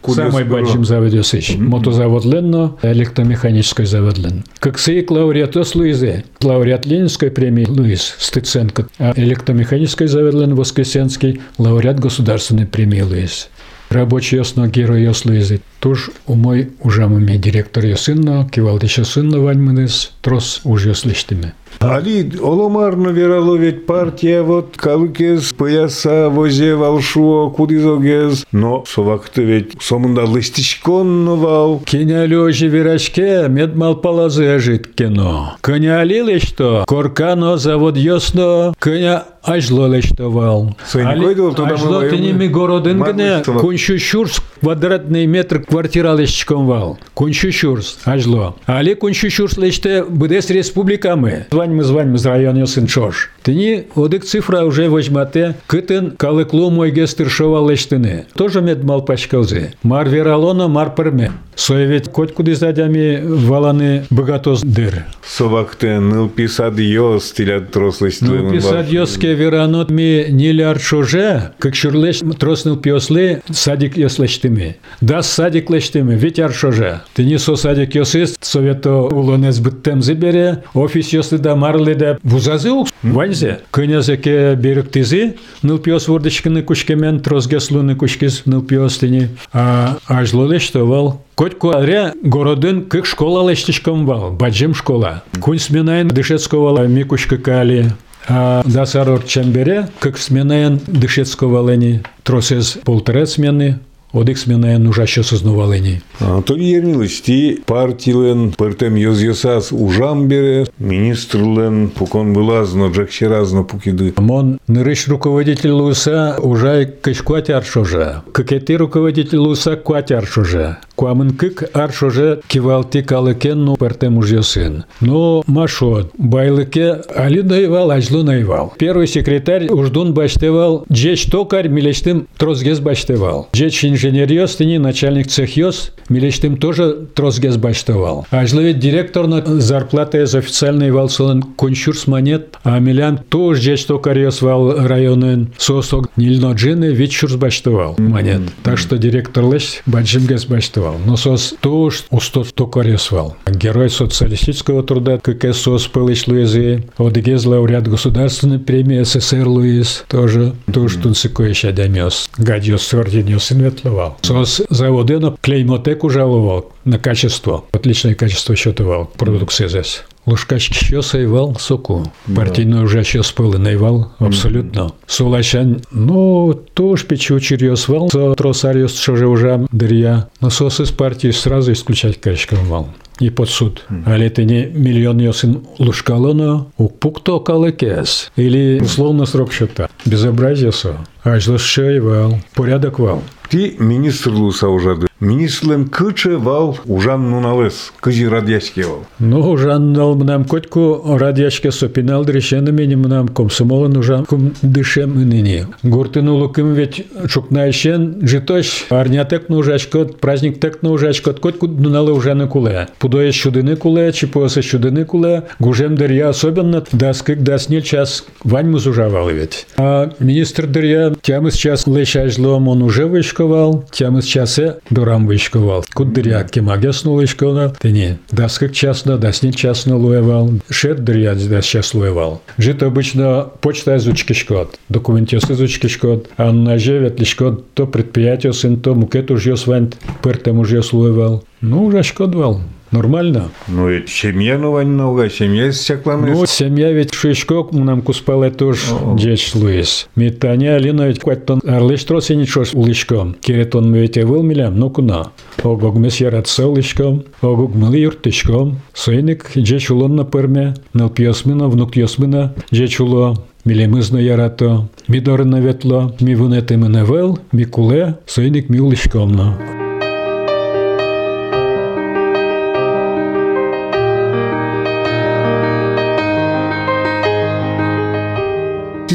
Куда 0.00 0.30
Самый 0.30 0.44
большим 0.44 0.84
завод 0.84 1.12
Йосыч. 1.12 1.56
Мотозавод 1.56 2.24
Ленно, 2.24 2.76
электромеханический 2.82 3.84
завод 3.84 4.18
Ленно. 4.18 4.44
Как 4.60 4.78
сей 4.78 5.04
лауреат 5.08 5.56
Йослизы. 5.56 6.24
Лауреат 6.42 6.86
Ленинской 6.86 7.30
премии 7.30 7.66
Луис 7.66 8.14
Стыценко. 8.18 8.86
А 8.98 9.12
электромеханический 9.16 10.06
завод 10.06 10.34
Ленно 10.34 10.54
Воскресенский. 10.54 11.40
Лауреат 11.58 11.98
государственной 11.98 12.66
премии 12.66 13.00
Луис. 13.00 13.48
Рабочий 13.90 14.36
ясно 14.36 14.68
герой 14.68 15.02
Йослизы. 15.02 15.60
Туж 15.80 16.10
у 16.26 16.34
мой 16.34 16.70
ужамами 16.80 17.36
директор 17.36 17.84
Йосынно, 17.84 18.48
кивал 18.50 18.78
еще 18.80 19.04
сынно 19.04 19.40
ваньмынес, 19.40 20.12
трос 20.22 20.62
уж 20.64 20.86
Йослиштиме. 20.86 21.52
Али 21.80 22.30
оломарно 22.42 23.08
вераловет 23.08 23.86
партия 23.86 24.42
вот 24.42 24.76
калыкез 24.76 25.52
пояса 25.52 26.28
возе 26.30 26.74
валшуо 26.74 27.50
кудизогез. 27.50 28.46
Но 28.52 28.84
совакты 28.86 29.42
ведь 29.44 29.72
сомында 29.80 30.24
лыстичкон 30.24 31.26
вал. 31.38 31.82
Киня 31.84 32.26
лёжи 32.26 32.68
вирачке, 32.68 33.46
медмал 33.48 33.96
палазе 33.96 34.58
жит 34.58 34.94
кино. 34.94 35.56
Коня 35.60 36.00
алилы 36.00 36.38
что, 36.38 36.84
коркано 36.86 37.56
завод 37.56 37.96
ясно, 37.96 38.74
коня 38.78 39.24
ажло 39.42 39.86
лештовал. 39.86 40.76
Ажло 40.92 42.02
ними 42.10 42.46
городын 42.46 43.02
гне, 43.02 43.42
куншушурс 43.44 44.40
квадратный 44.60 45.26
метр 45.26 45.60
квартира 45.60 46.14
лещиком 46.14 46.66
вал. 46.66 46.98
Куншушурс, 47.12 47.98
ажло. 48.04 48.56
Али 48.64 48.94
куншушурс 48.94 49.58
леште 49.58 50.04
бдес 50.04 50.48
республикамы. 50.48 51.46
звань 51.50 51.63
мы 51.70 51.84
звань 51.84 52.08
мы 52.08 52.18
з 52.18 52.26
районе 52.26 52.66
сын 52.66 52.86
чош. 52.86 53.30
Тыни 53.42 53.86
одык 53.94 54.24
цифра 54.24 54.64
уже 54.64 54.88
возьмате, 54.88 55.54
кытын 55.66 56.12
калыклу 56.16 56.70
мой 56.70 56.90
гестер 56.90 57.28
шовалештыны. 57.30 58.26
Тоже 58.34 58.60
мед 58.62 58.84
мал 58.84 59.02
пачкалзы. 59.02 59.74
Мар 59.82 60.08
вералона, 60.08 60.68
мар 60.68 60.94
перме. 60.94 61.32
Соевет 61.54 62.08
коть 62.08 62.34
куды 62.34 62.54
задями 62.54 63.20
валаны 63.22 64.04
богатоз 64.10 64.62
дыр. 64.62 65.04
Совакте 65.26 66.00
ныл 66.00 66.28
писад 66.28 66.78
йо 66.78 67.18
стиля 67.20 67.60
трослыш 67.60 68.20
Ну, 68.20 68.50
писать 68.50 68.90
йоске 68.90 69.34
веранот 69.34 69.90
ми 69.90 70.26
ниляр 70.30 70.80
шоже, 70.80 71.52
как 71.58 71.74
шурлеш 71.74 72.22
троснул 72.38 72.76
пиосли, 72.76 73.42
садик 73.50 73.96
йослештыми. 73.96 74.76
Да 75.00 75.22
садик 75.22 75.70
лештыми, 75.70 76.14
ветер 76.14 76.52
шоже. 76.52 77.02
Ты 77.14 77.24
не 77.24 77.38
со 77.38 77.56
садик 77.56 77.94
йосист, 77.94 78.36
совето 78.44 79.08
улонез 79.08 79.60
биттем 79.60 80.02
зибере, 80.02 80.62
офис 80.74 81.12
йосли 81.12 81.38
да 81.38 81.53
марлы 81.54 81.94
да 81.94 82.18
вузазы 82.22 82.70
ук, 82.70 82.88
ванзе. 83.02 83.60
Кынязеке 83.70 84.54
берек 84.54 84.90
тизи, 84.90 85.36
ныл 85.62 85.78
пиос 85.78 86.08
вурдышкины 86.08 86.62
кушкемен, 86.62 87.20
трозгеслуны 87.20 87.96
кушкиз 87.96 88.42
ныл 88.46 88.62
пиостыни. 88.62 89.30
А 89.52 89.98
ажлолештовал, 90.06 91.22
Котько 91.34 91.78
аре 91.78 92.12
городын 92.22 92.84
кык 92.84 93.06
школа 93.06 93.48
лештишком 93.50 94.06
вал, 94.06 94.30
баджим 94.30 94.72
школа. 94.74 95.24
Кунь 95.40 95.58
сменаен 95.58 96.08
дышецкого 96.08 96.86
микушка 96.86 97.38
кали. 97.38 97.90
А 98.28 98.62
дасарор 98.64 99.22
чембере, 99.24 99.88
как 99.98 100.16
сменаен 100.16 100.80
дышецкого 100.86 101.68
лени, 101.68 102.02
тросез 102.22 102.78
полтора 102.84 103.26
смены, 103.26 103.80
одик 104.14 104.38
сменаен 104.38 104.86
ужаще 104.86 105.22
сознавалени. 105.22 106.00
Анатолий 106.20 106.70
Ермилович, 106.70 107.20
ти 107.20 107.58
партийлен 107.66 108.52
пыртем 108.52 108.96
йоз 108.96 109.22
йосас 109.22 109.72
ужам 109.72 110.28
бере, 110.28 110.66
министрлен 110.78 111.90
пукон 111.90 112.32
вылазно, 112.32 112.90
джекшеразно 112.90 113.64
пукиды. 113.64 114.14
Мон 114.16 114.58
нырыш 114.68 115.08
руководитель 115.08 115.70
ЛУСа 115.70 116.36
ужай 116.40 116.86
кышкуать 116.86 117.50
аршоже. 117.50 118.22
Кыкети 118.32 118.72
руководитель 118.72 119.38
ЛУСа 119.38 119.76
куать 119.76 120.12
аршоже. 120.12 120.78
Куамын 120.96 121.30
кык 121.30 121.64
аршоже 121.72 122.40
кивалти 122.46 123.02
калыкен 123.02 123.64
ну 123.64 123.76
пыртем 123.76 124.18
уж 124.18 124.30
йосын. 124.30 124.84
Но 125.00 125.42
машот, 125.46 126.12
байлыке 126.18 127.00
али 127.14 127.42
наивал, 127.42 127.90
ажлу 127.90 128.22
наивал. 128.22 128.72
Первый 128.78 129.06
секретарь 129.06 129.68
уждун 129.68 130.14
баштевал, 130.14 130.84
джеч 130.90 131.26
токарь 131.26 131.68
милештым 131.68 132.28
трозгез 132.36 132.80
баштевал. 132.80 133.48
Джеч 133.54 133.84
инженер 133.84 134.30
йостыни, 134.30 134.76
начальник 134.76 135.26
цех 135.26 135.56
йос, 135.56 135.92
милештым 136.08 136.56
тоже 136.56 137.06
трозгез 137.14 137.56
баштевал. 137.56 138.26
Ажлы 138.30 138.72
директор 138.72 139.26
на 139.26 139.44
зарплата 139.60 140.22
из 140.22 140.34
официальной 140.34 140.90
валсылын 140.90 141.42
кончурс 141.42 142.06
монет, 142.06 142.56
а 142.62 142.78
милян 142.78 143.18
тоже 143.18 143.62
джеч 143.62 143.84
токарь 143.86 144.20
йос 144.20 144.42
вал 144.42 144.86
районын 144.86 145.48
сосок 145.58 146.08
нильно 146.16 146.52
джины 146.52 146.86
вечурс 146.92 147.34
баштевал 147.34 147.96
монет. 147.98 148.42
Так 148.62 148.78
что 148.78 148.96
директор 148.98 149.44
леш 149.44 149.82
баджимгез 149.86 150.44
баштевал. 150.46 150.83
Но 151.06 151.16
сос 151.16 151.54
тоже 151.60 152.00
устот 152.10 152.54
токарь 152.54 152.90
йос 152.90 153.10
вал. 153.10 153.36
Герой 153.46 153.90
социалистического 153.90 154.82
труда 154.82 155.18
КК 155.18 155.52
СОС 155.52 155.86
Пылыч 155.86 156.26
Луизы, 156.26 156.84
Одегез 156.98 157.44
лауреат 157.44 157.88
государственной 157.88 158.58
премии 158.58 159.02
СССР 159.02 159.46
Луиз, 159.46 160.04
тоже 160.08 160.54
тоже 160.72 160.98
тунсикой 160.98 161.54
щадямес. 161.54 162.30
Гадьос 162.36 162.92
орденес 162.94 163.52
инветловал. 163.52 164.16
СОС 164.22 164.62
заводено 164.70 165.36
клеймотеку 165.40 166.10
жаловал 166.10 166.73
на 166.84 166.98
качество. 166.98 167.64
Отличное 167.72 168.14
качество 168.14 168.56
счетовал 168.56 169.06
продукции 169.16 169.68
здесь. 169.68 170.04
Лужкач 170.26 170.72
що 170.72 171.02
сайвал 171.02 171.56
соку. 171.58 172.06
Партійно 172.36 172.84
вже 172.84 173.04
що 173.04 173.22
спили 173.22 173.58
найвал, 173.58 174.06
абсолютно. 174.18 174.92
Сулачан, 175.06 175.80
ну, 175.92 176.54
то 176.74 176.96
ж 176.96 177.06
печу 177.06 177.40
чирьос 177.40 177.88
вал, 177.88 178.10
со 178.10 178.34
тросарьос, 178.34 178.94
що 179.00 179.16
же 179.16 179.26
уже 179.26 179.66
дырья. 179.72 180.22
Но 180.40 180.50
сос 180.50 180.80
из 180.80 180.90
партии 180.90 181.32
сразу 181.32 181.72
исключать 181.72 182.16
качком 182.16 182.58
вал. 182.68 182.88
И 183.20 183.30
под 183.30 183.48
суд. 183.48 183.84
Але 184.06 184.28
ты 184.28 184.44
не 184.44 184.66
миллион 184.66 185.20
йосин 185.20 185.60
лушкалоно, 185.78 186.66
у 186.76 186.88
пукто 186.88 187.40
калекес. 187.40 188.32
Или 188.36 188.80
условно 188.82 189.26
срок 189.26 189.52
счета. 189.52 189.88
Безобразие 190.04 190.72
со. 190.72 190.96
Аж 191.24 191.48
лошей 191.48 192.00
вал. 192.00 192.38
Порядок 192.54 192.98
вал. 192.98 193.22
Ти 193.48 193.76
министр 193.78 194.30
луса 194.30 194.68
ужады. 194.68 195.06
Министрлен 195.20 195.86
кычы 195.86 196.36
вал 196.36 196.78
ужан 196.86 197.30
нуналес, 197.30 197.92
кыжи 198.00 198.28
радяшке 198.28 198.84
вал. 198.84 199.04
Ну, 199.18 199.56
жаннал 199.56 200.16
нам 200.16 200.44
котку 200.44 201.16
радяшке 201.16 201.70
сопинал 201.70 202.24
дрешена 202.24 202.72
мене 202.72 202.96
нам 202.96 203.28
комсомола 203.28 203.88
нужан 203.88 204.26
кум 204.26 204.52
дышем 204.60 205.14
ныне. 205.14 205.68
Гуртыну 205.82 206.34
лукым 206.34 206.74
ведь 206.74 207.06
чукнайшен 207.28 208.26
житош 208.26 208.86
арнятек 208.90 209.48
нужачко, 209.48 210.04
праздник 210.04 210.60
тек 210.60 210.82
нужачко, 210.82 211.32
котку 211.32 211.66
нуналы 211.66 212.12
ужаны 212.12 212.48
куле. 212.48 212.88
Пудоя 212.98 213.32
щудыны 213.32 213.76
куле, 213.76 214.12
чипоса 214.12 214.60
щудыны 214.60 215.06
куле, 215.06 215.44
гужем 215.58 215.94
дырья 215.94 216.28
особенно 216.28 216.84
даскык 216.92 217.40
даснил 217.40 217.80
час 217.80 218.26
ваньму 218.42 218.78
зужавал 218.78 219.30
ведь. 219.30 219.66
А 219.78 220.12
министр 220.18 220.66
дырья 220.66 221.13
тямы 221.22 221.50
сейчас 221.50 221.86
лещажлом 221.86 222.68
он 222.68 222.82
уже 222.82 223.06
вышковал, 223.06 223.84
тямы 223.90 224.22
сейчас 224.22 224.60
дурам 224.90 225.26
вышковал. 225.26 225.84
Куд 225.94 226.12
дырья 226.12 226.44
кемагес 226.44 227.04
ну 227.04 227.14
вышковал, 227.14 227.74
ты 227.78 227.92
не. 227.92 228.18
Даскык 228.30 228.72
часно, 228.72 229.18
даснил 229.18 229.52
часно 229.52 229.96
луевал, 229.96 230.50
шет 230.70 231.04
дырья 231.04 231.34
дас 231.34 231.64
час 231.64 231.94
луевал. 231.94 232.42
Жит 232.58 232.82
обычно 232.82 233.48
почта 233.60 233.96
изучки 233.96 234.32
шкод, 234.32 234.78
документиос 234.88 235.50
изучки 235.50 235.86
шкод, 235.86 236.28
а 236.36 236.52
на 236.52 236.78
жевет 236.78 237.18
ли 237.18 237.26
шкод 237.26 237.72
то 237.74 237.86
предприятие 237.86 238.52
сын, 238.52 238.80
то 238.80 238.94
мукет 238.94 239.30
уж 239.30 239.46
ёс 239.46 239.66
вант, 239.66 239.96
пыртем 240.22 240.58
уж 240.58 240.70
ёс 240.70 240.92
луевал. 240.92 241.44
Ну, 241.60 241.84
уже 241.84 242.02
шкодвал. 242.02 242.60
Нормально. 242.93 243.49
Ну, 243.67 243.87
это 243.87 244.09
семья 244.09 244.57
ну 244.57 244.71
вань 244.71 244.87
науга, 244.87 245.29
семья 245.29 245.67
из 245.67 245.81
чакланы. 245.83 246.31
Ну, 246.31 246.45
семья 246.45 246.91
ведь 246.91 247.13
шишкок 247.13 247.71
нам 247.71 248.01
куспале 248.01 248.49
тоже 248.49 248.81
дечь 249.15 249.53
Луис. 249.53 250.09
Митаня 250.15 250.75
Алина 250.75 251.07
ведь 251.07 251.19
кваттон 251.19 251.61
арлыш 251.65 252.03
тросе 252.03 252.35
ничего 252.35 252.65
улышком. 252.73 253.35
Керетон 253.41 253.91
мы 253.91 253.99
ведь 253.99 254.17
выл 254.17 254.41
милям, 254.41 254.79
ну 254.79 254.89
куна. 254.89 255.31
Огог 255.63 255.95
мы 255.95 256.09
сярат 256.09 256.47
селышком, 256.47 257.23
огог 257.41 257.75
мы 257.75 257.95
юртышком. 257.95 258.79
Сойник 258.93 259.51
дечь 259.55 259.91
улон 259.91 260.15
на 260.15 260.25
перме, 260.25 260.73
нал 260.93 261.09
пьосмина, 261.09 261.67
внук 261.67 261.95
йосмина, 261.95 262.55
дечь 262.71 262.99
уло. 262.99 263.37
Мілемизно 263.65 264.19
ярато, 264.19 264.87
мідорно 265.07 265.61
ветло, 265.61 266.13
мі 266.19 266.35
вунети 266.35 266.77
мене 266.77 267.03
вел, 267.03 267.39
мі 267.51 267.65
куле, 267.65 268.13
сойник 268.25 268.69
мі 268.69 268.79
улишкомно. 268.79 269.57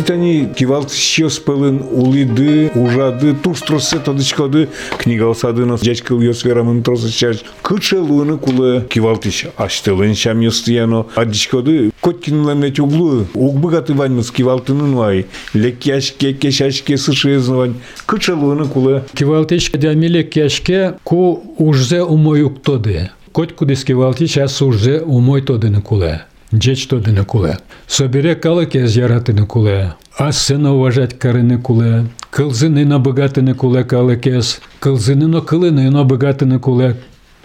Кайтани 0.09 0.49
кивалт 0.57 0.91
шес 0.91 1.37
пылын 1.37 1.83
улиды, 1.91 2.71
ужады, 2.73 3.35
тустросы 3.35 3.99
тадычкоды, 3.99 4.67
книга 4.97 5.29
осады 5.29 5.65
нас 5.65 5.83
жачкыл 5.83 6.19
йосверамын 6.19 6.81
тросы 6.81 7.11
чаш. 7.11 7.43
Кычел 7.61 8.11
уны 8.11 8.39
кулы 8.39 8.87
кивалтыш 8.89 9.45
аштылын 9.55 10.15
шам 10.15 10.41
стояно, 10.49 11.05
Адычкоды 11.13 11.91
коткинлен 12.01 12.63
эти 12.63 12.81
углы, 12.81 13.27
угбы 13.35 13.69
гатываньмыз 13.69 14.31
кивалтынын 14.31 14.95
вай. 14.95 15.27
Лекки 15.53 15.91
ашке, 15.91 16.33
кеш 16.33 16.61
ашке, 16.61 16.97
сышы 16.97 17.29
езнывань. 17.37 17.75
Кычел 18.07 18.43
уны 18.43 18.65
кулы. 18.65 19.03
Кивалтыш 19.13 19.69
кадямиле 19.69 20.23
кешке 20.23 20.95
ку 21.03 21.43
ужзе 21.59 22.01
умоюктоды. 22.01 23.11
Котку 23.31 23.67
дискивалти 23.67 24.25
сейчас 24.25 24.59
уже 24.63 25.01
умой 25.01 25.43
тодыны 25.43 25.83
куле. 25.83 26.25
Джеч 26.53 26.87
тодыны 26.87 27.25
куле. 27.25 27.57
Собере 27.87 28.35
калы 28.35 28.65
кез 28.65 28.95
яратыны 28.95 29.45
куле. 29.45 29.95
А 30.17 30.31
сына 30.31 30.73
уважать 30.73 31.17
карыны 31.17 31.59
куле. 31.59 32.07
Кылзыны 32.31 32.85
на 32.85 32.99
богатыны 32.99 33.53
куле 33.53 33.83
калы 33.83 34.17
кез. 34.17 34.59
Кылзыны 34.79 35.27
но 35.27 35.41
кылыны 35.41 35.89
но 35.91 36.05
богатыны 36.05 36.59
куле. 36.59 36.97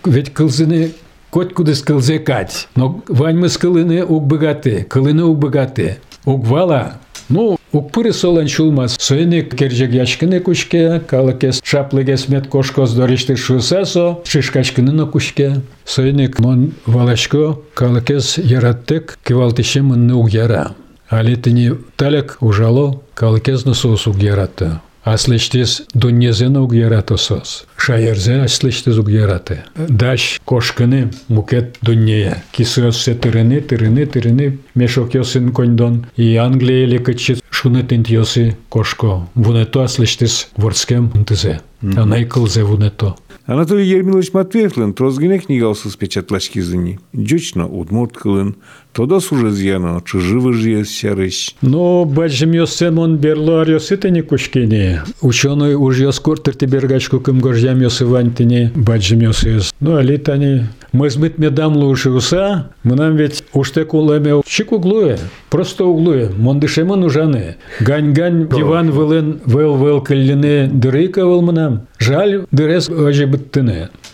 Ведь 0.05 0.33
кылзыны 0.33 0.93
Коть 1.35 1.53
кудис 1.53 1.83
кылзе 1.83 2.21
кать. 2.21 2.69
Но 2.77 3.03
ваньмы 3.09 3.49
с 3.49 3.59
кылыны 3.59 4.05
ук 4.05 4.25
богаты. 4.25 4.87
Кылыны 4.89 5.25
ук 5.25 5.37
богаты. 5.37 5.99
Ук 6.25 6.47
вала 6.47 7.01
Ну, 7.29 7.59
upurisolaņšūmas 7.75 8.99
suinik 9.03 9.55
keržigieškinai 9.59 10.41
kuškė, 10.47 10.85
kalakės 11.11 11.61
šaplagės 11.67 12.29
met 12.31 12.47
koškos 12.53 12.95
dorištai 12.99 13.37
šuseso, 13.41 14.07
šiškaškinino 14.31 14.95
nu 15.03 15.09
kuškė, 15.11 15.51
suinik 15.89 16.39
mon 16.45 16.69
valaškio, 16.87 17.51
kalakės 17.79 18.37
yra 18.45 18.75
tik 18.75 19.17
kivaltišimų 19.27 19.99
naugera. 20.07 20.69
Alitinį 21.15 21.69
talek 22.01 22.39
užalo, 22.43 22.89
kalakės 23.19 23.67
nusausų 23.69 24.15
gerata. 24.23 24.84
тыни 25.04 25.20
талек 25.20 25.20
ужало, 25.20 25.20
калыкес 25.20 25.40
на 25.40 25.54
соус 25.60 25.80
уг 25.80 25.80
яратты. 25.80 25.80
Аслештис 25.80 25.82
дуньезен 25.94 26.58
уг 26.58 26.74
яратосос. 26.74 27.66
Шаерзе 27.78 28.42
аслештис 28.42 28.98
уг 28.98 29.10
яраты. 29.10 29.64
Даш 29.76 30.42
кошканы 30.46 31.12
мукет 31.28 31.78
дуньея. 31.82 32.44
Кисыосе 32.52 33.16
тырыны, 33.16 33.62
тырыны, 33.62 34.06
тырыны. 34.06 34.60
Мешок 34.76 35.14
йосин 35.14 35.52
коньдон. 35.52 36.06
И 36.18 36.36
Англия 36.36 36.84
или 36.84 36.98
кычит 36.98 37.44
шуны 37.50 37.84
тинт 37.84 38.10
йоси 38.10 38.58
кошко. 38.70 39.28
Вунето 39.36 39.82
аслештис 39.82 40.50
ворскем 40.58 41.12
нтызе. 41.16 41.62
А 41.82 42.06
найкылзе 42.06 42.64
вунето. 42.64 43.16
Анатолий 43.47 43.87
Ермилович 43.87 44.33
Матвеевлен 44.33 44.95
трозгине 44.95 45.39
книгался 45.39 45.91
с 45.91 45.97
печатлашки 45.97 46.61
зыни. 46.61 46.99
Дючно 47.13 47.67
удмурт 47.69 48.17
кылын. 48.17 48.57
Тода 48.95 49.21
суже 49.21 49.51
зьяно, 49.51 50.01
чи 50.07 50.19
живы 50.19 50.55
жие 50.55 50.87
сярыш. 50.87 51.55
Ну, 51.61 52.07
бачым 52.07 52.53
йосем 52.53 52.99
он 52.99 53.19
берлар 53.19 53.69
йосытыне 53.69 54.23
кушкине. 54.23 55.03
Ученый 55.21 55.75
уж 55.75 55.99
йоскор 55.99 56.39
тертибергачку 56.39 57.21
кым 57.21 57.41
горжям 57.41 57.83
йосывань 57.83 58.33
тыне 58.33 58.73
бачым 58.75 59.21
йосыз. 59.21 59.75
Ну, 59.79 59.97
али 59.97 60.17
тани 60.17 60.63
Мызмыт 60.95 61.39
медам 61.39 61.77
лучше 61.77 62.11
уса, 62.11 62.71
мы 62.85 62.95
нам 62.95 63.17
ведь 63.17 63.43
уште 63.53 63.85
кулеме 63.85 64.41
чик 64.47 64.71
углуе, 64.71 65.19
просто 65.51 65.85
углуе, 65.85 66.31
мондышемын 66.39 67.03
ужаны. 67.03 67.57
Гань-гань 67.81 68.47
диван 68.49 68.93
вылын 68.93 69.41
вел-вел 69.45 70.01
кыллине 70.03 70.71
дырыка 70.73 71.27
выл 71.27 71.43
мынам. 71.43 71.89
Жаль, 71.99 72.47
дырес 72.53 72.89
ожи 72.89 73.27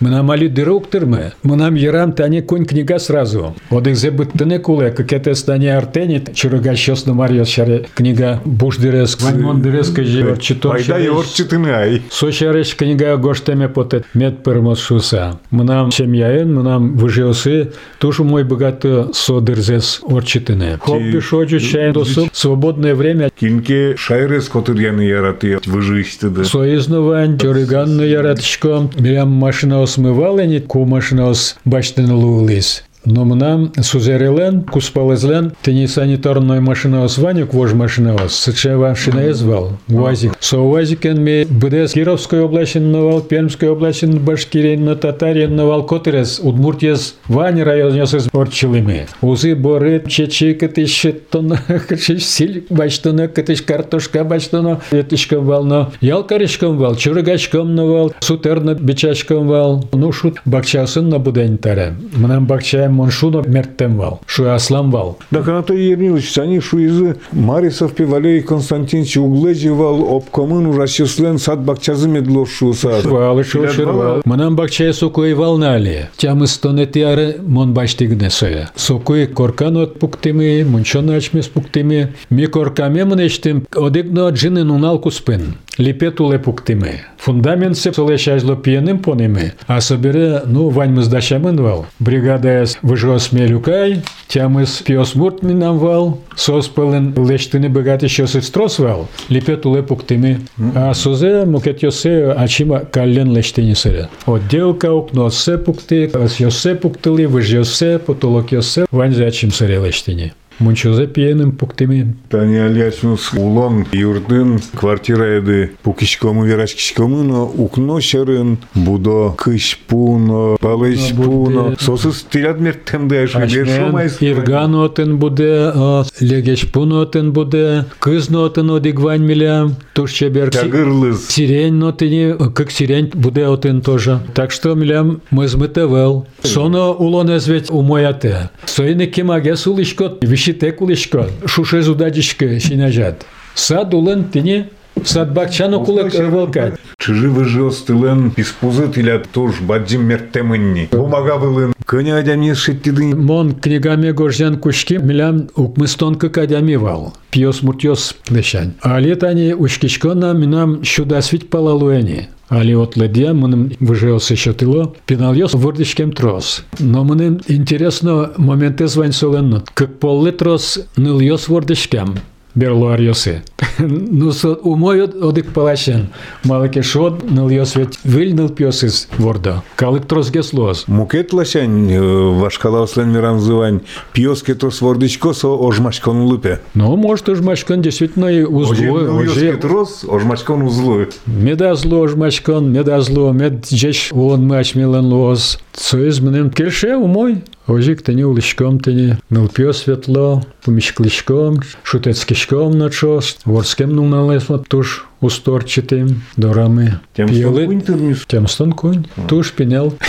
быттыны. 0.00 0.10
Мынам 0.10 0.30
али 0.30 0.48
дыры 0.48 0.72
уктырмы. 0.72 1.32
Мынам 1.42 1.74
ярам 1.74 2.12
тани 2.12 2.40
конь 2.42 2.64
книга 2.64 2.98
сразу. 2.98 3.54
Одыгзе 3.70 4.10
быттыны 4.10 4.58
куле, 4.58 4.90
какете 4.90 5.34
стане 5.34 5.76
артенит, 5.76 6.34
чурыга 6.34 6.74
щосны 6.74 7.14
марья 7.14 7.44
шаре 7.44 7.86
книга 7.94 8.40
буш 8.44 8.76
дырес, 8.76 9.20
ваньмон 9.20 9.62
дырес 9.62 9.90
кажи 9.90 10.36
читон 10.40 10.72
Пайда 10.72 10.98
и 10.98 11.08
орчитыны 11.08 11.68
ай. 11.68 12.02
Сочарыш 12.10 12.74
книга 12.76 13.16
гоштеме 13.16 13.68
потет 13.68 14.04
мед 14.14 14.42
пермосуса. 14.42 15.38
Мынам 15.50 15.92
семьяен, 15.92 16.54
мынам 16.54 16.96
выжился, 16.96 17.70
тоже 17.98 18.24
мой 18.24 18.44
богато 18.44 19.10
содерзес 19.12 20.00
орчитыне. 20.02 20.78
Хобби 20.80 21.20
шоджу 21.20 21.60
чай 21.60 21.92
досу, 21.92 22.28
свободное 22.32 22.94
время. 22.94 23.30
Кинке 23.38 23.96
шайрес 23.96 24.48
котырьяны 24.48 25.02
яраты 25.02 25.58
выжисты 25.66 26.30
да. 26.30 26.44
Соизнувань, 26.44 27.38
чорыганны 27.38 28.02
яратышком, 28.02 28.90
мирям 28.98 29.30
машина 29.30 29.82
осмывал, 29.90 30.38
не 30.38 30.60
ку 30.60 30.84
машина 30.84 31.30
ос 31.30 31.56
баштын 31.64 32.12
лулис. 32.12 32.84
Но 33.06 33.24
мна 33.24 33.70
сузерелен, 33.80 34.62
куспалезлен, 34.62 35.52
тени 35.62 35.86
санитарной 35.86 36.60
машина 36.60 37.04
осванюк 37.04 37.54
вож 37.54 37.72
машина 37.72 38.14
ос, 38.14 38.34
сычева 38.34 38.94
шина 38.94 39.32
звал, 39.32 39.72
уазик. 39.88 40.32
Со 40.40 40.60
уазикен 40.60 41.22
ми 41.22 41.46
бдес 41.48 41.92
Кировской 41.92 42.42
области 42.42 42.78
новал, 42.78 43.22
Пермской 43.22 43.70
области 43.70 44.04
Башкирин, 44.04 44.84
на 44.84 44.96
Татарин 44.96 45.56
новал, 45.56 45.84
Котерес, 45.86 46.40
Удмуртьес, 46.42 47.14
Вань 47.26 47.62
район 47.62 47.94
нес 47.94 48.14
орчилыми. 48.32 49.06
Узы 49.22 49.54
боры, 49.54 50.04
чечи, 50.06 50.52
катыш, 50.52 51.06
тон, 51.30 51.56
катыш, 51.88 52.24
силь, 52.24 52.66
баштона, 52.68 53.28
катыш, 53.28 53.62
картошка, 53.62 54.24
баштона, 54.24 54.80
ветишком 54.90 55.44
вал, 55.46 55.64
но 55.64 55.92
ялкаришком 56.00 56.76
вал, 56.76 56.96
чургачком 56.96 57.74
новал, 57.74 58.12
сутерна 58.20 58.74
бичачком 58.74 59.48
вал, 59.48 59.84
ну 59.92 60.12
шут, 60.12 60.38
бакчасын 60.44 61.08
на 61.08 61.18
будень 61.18 61.56
таре. 61.56 61.94
Мнам 62.12 62.46
бакчаем 62.46 62.89
моншуно 62.90 63.42
мерттем 63.46 63.96
вал, 63.96 64.20
шу 64.26 64.50
аслам 64.50 64.90
вал. 64.90 65.18
Так 65.30 65.48
Анатолий 65.48 65.88
Ермилович, 65.90 66.38
они 66.38 66.60
шуизы 66.60 67.16
Марисов 67.32 67.92
Валерий 67.98 68.42
Константинович 68.42 69.16
углеживал 69.18 70.16
обкомын 70.16 70.66
ужасчислен 70.66 71.38
сад 71.38 71.64
бакчазы 71.64 72.08
медло 72.08 72.46
шуса. 72.46 73.00
Вал, 73.04 73.42
шо 73.44 73.68
шервал. 73.68 74.22
Мнам 74.24 74.56
бакчая 74.56 74.92
сокой 74.92 75.34
валнали. 75.34 76.10
Тям 76.16 76.46
стонети 76.46 77.02
аре 77.02 77.36
мон 77.42 77.74
баштигне 77.74 78.30
соя. 78.30 78.70
Сокой 78.74 79.26
коркан 79.26 79.76
от 79.76 79.98
пуктими, 79.98 80.62
мончон 80.64 81.10
ачмес 81.10 81.48
пуктими. 81.48 82.14
Ми 82.30 82.46
коркаме 82.46 83.04
мнештим 83.04 83.66
одигно 83.74 84.28
джинен 84.30 84.70
уналку 84.70 85.10
спин 85.10 85.54
Ліпетуле 85.79 86.39
пуктими. 86.39 86.99
Фундамент 87.17 87.77
се 87.77 87.93
солешажло 87.93 88.57
п'яним 88.57 88.99
поними, 88.99 89.51
а 89.67 89.81
собере, 89.81 90.41
ну, 90.47 90.69
вань 90.69 90.93
ми 90.93 91.03
здачамен 91.03 91.57
вал. 91.57 91.85
Бригада 91.99 92.61
ес 92.61 92.79
вижос 92.83 93.33
мелюкай, 93.33 94.01
тямис 94.27 94.81
піосмурт 94.81 95.43
мінам 95.43 95.77
вал, 95.77 96.17
сос 96.35 96.67
пелен 96.67 97.13
лештини 97.17 97.69
бегати 97.69 98.09
щось 98.09 98.45
строс 98.45 98.79
вал, 98.79 99.07
ліпетуле 99.31 99.81
пуктими. 99.81 100.37
А 100.75 100.93
созе 100.93 101.45
мукет 101.45 101.83
йосе, 101.83 102.35
а 102.37 102.47
чима 102.47 102.79
каллен 102.79 103.31
лештині 103.31 103.75
сере. 103.75 104.07
Отделка 104.25 104.89
окно 104.89 105.31
се 105.31 105.57
пукти, 105.57 106.11
ас 106.23 106.39
йосе 106.41 106.75
пуктили, 106.75 107.27
виж 107.27 107.53
йосе, 107.53 107.97
потолок 107.97 108.53
йосе, 108.53 108.85
вань 108.91 109.13
зачим 109.13 109.51
сере 109.51 109.79
лештині. 109.79 110.31
Мунчозе 110.60 111.06
пьяным 111.06 111.52
пуктими. 111.52 112.14
Тани 112.28 112.58
Альясюс 112.58 113.32
улон 113.32 113.86
юрдын 113.92 114.60
квартира 114.76 115.38
еді 115.38 115.70
пукишкомы 115.82 116.46
верашкишкомы 116.46 117.22
но 117.24 117.46
укно 117.46 118.00
шарын 118.00 118.58
будо 118.74 119.34
кыш 119.38 119.78
пуно, 119.88 120.56
палыш 120.60 121.12
пуно. 121.16 121.76
Сосыз 121.80 122.26
тилят 122.30 122.60
мерттемде 122.60 123.24
ашу 123.24 123.38
Ашмен, 123.38 124.10
Ирган 124.20 124.74
отын 124.74 125.16
буде, 125.18 125.72
легеш 126.20 126.70
пун 126.70 126.92
отын 126.92 127.32
буде, 127.32 127.86
кыз 127.98 128.28
отын 128.28 128.70
одигвань 128.70 129.24
милям, 129.24 129.76
туш 129.94 130.12
чебер. 130.12 130.50
Тягырлыз. 130.50 131.26
Сирень 131.28 131.74
нотыни, 131.74 132.36
как 132.52 132.70
сирень 132.70 133.10
буде 133.14 133.46
отын 133.46 133.80
тоже. 133.80 134.20
Так 134.34 134.50
что 134.50 134.74
милям 134.74 135.22
мы 135.30 135.48
змытывал. 135.48 136.26
Соно 136.42 136.92
улон 136.92 137.34
эзвет 137.36 137.70
умояте. 137.70 138.50
Соины 138.66 139.06
кемаге 139.06 139.56
сулышкот, 139.56 140.22
вишите 140.50 140.72
кулышкот. 140.72 141.30
Шуше 141.46 141.82
зудадишке 141.82 142.58
шинажат. 142.60 143.26
Сад 143.54 143.94
улын 143.94 144.24
тini 144.32 144.66
сад 145.04 145.32
бакчан 145.32 145.74
окулы 145.74 146.10
волкать. 146.30 146.74
Чижи 146.98 147.28
выжил 147.28 147.72
стылен 147.72 148.32
испузы 148.36 148.88
тилят 148.92 149.28
туш 149.30 149.60
баджим 149.60 150.04
мерттемынни. 150.04 150.88
Бумага 150.92 151.36
вылын. 151.36 151.72
Көне 151.86 152.18
адамне 152.18 152.54
шиттиды. 152.54 153.14
Мон 153.16 153.54
книгами 153.54 154.10
горжан 154.10 154.58
кушки 154.58 154.94
милям 154.94 155.48
укмыстонка 155.56 156.28
кадямивал. 156.28 157.14
Пьос 157.30 157.62
муртьос 157.62 158.16
лешань. 158.28 158.74
А 158.82 159.00
летани 159.00 159.54
ушкичкона 159.54 160.34
минам 160.34 160.84
щудасвить 160.84 161.48
палалуэни. 161.48 162.28
Али 162.50 162.74
от 162.74 162.96
ледя 162.96 163.32
мыным 163.32 163.70
выжился 163.78 164.34
еще 164.34 164.52
тыло, 164.52 164.92
пенальос 165.06 165.54
вордичкем 165.54 166.12
трос. 166.12 166.64
Но 166.80 167.04
мыным 167.04 167.40
интересно 167.46 168.32
моменты 168.36 168.88
звань 168.88 169.12
соленно. 169.12 169.62
Как 169.74 170.00
полы 170.00 170.32
трос 170.32 170.80
ныльос 170.96 171.46
вордичкем. 171.46 172.16
Берлуар 172.54 173.00
йосы. 173.00 173.42
Ну, 173.78 174.32
со 174.32 174.54
умой 174.54 175.04
одик 175.04 175.52
палашен. 175.52 176.08
Малаке 176.44 176.82
шод 176.82 177.30
ныл 177.30 177.48
йос 177.48 177.76
ведь 177.76 177.98
вильныл 178.04 178.48
пьосыз 178.48 179.08
ворда. 179.18 179.62
Калык 179.76 180.06
трос 180.06 180.30
геслос. 180.30 180.84
Мукет 180.86 181.32
лашань 181.32 181.98
вашкала 182.38 182.82
ослен 182.82 183.10
мирам 183.10 183.40
зывань. 183.40 183.80
Пьоске 184.12 184.54
то 184.54 184.70
свордичко 184.70 185.32
со 185.32 185.48
ожмачкон 185.48 186.22
лупе. 186.22 186.60
Ну, 186.74 186.96
может, 186.96 187.28
уж 187.28 187.40
мачкан 187.40 187.82
действительно 187.82 188.26
и 188.26 188.42
узло. 188.42 188.74
Ожемный 188.74 189.56
трос 189.56 190.04
ожмачкон 190.08 190.62
узлы. 190.62 191.08
Меда 191.26 191.74
зло 191.74 192.00
уж 192.00 192.14
мачкан, 192.14 192.70
меда 192.70 193.00
зло, 193.00 193.32
мед 193.32 193.68
жеш 193.70 194.12
он 194.12 194.46
мач 194.46 194.74
милан 194.74 195.06
лоз. 195.06 195.58
Союз 195.72 196.20
менем 196.20 196.50
кельше 196.50 196.96
умой. 196.96 197.42
Ожик 197.69 198.01
тени 198.03 198.23
уличком 198.23 198.79
тени, 198.79 199.17
милпьо 199.29 199.73
светло, 199.73 200.43
помещкличком, 200.63 201.61
шутецкичком 201.83 202.77
начос, 202.77 203.37
ворскем 203.45 203.95
нуналес 203.95 204.49
вот 204.49 204.67
туш 204.67 205.05
усторчатым, 205.19 206.21
дорами. 206.37 206.99
Тем 207.15 207.27
Пьелы- 207.27 207.65
кунь 207.65 207.81
тырмис. 207.81 208.25
Тем 208.27 208.47
стон 208.47 208.73
кунь, 208.73 209.07
туш 209.27 209.51
пенел. 209.51 209.93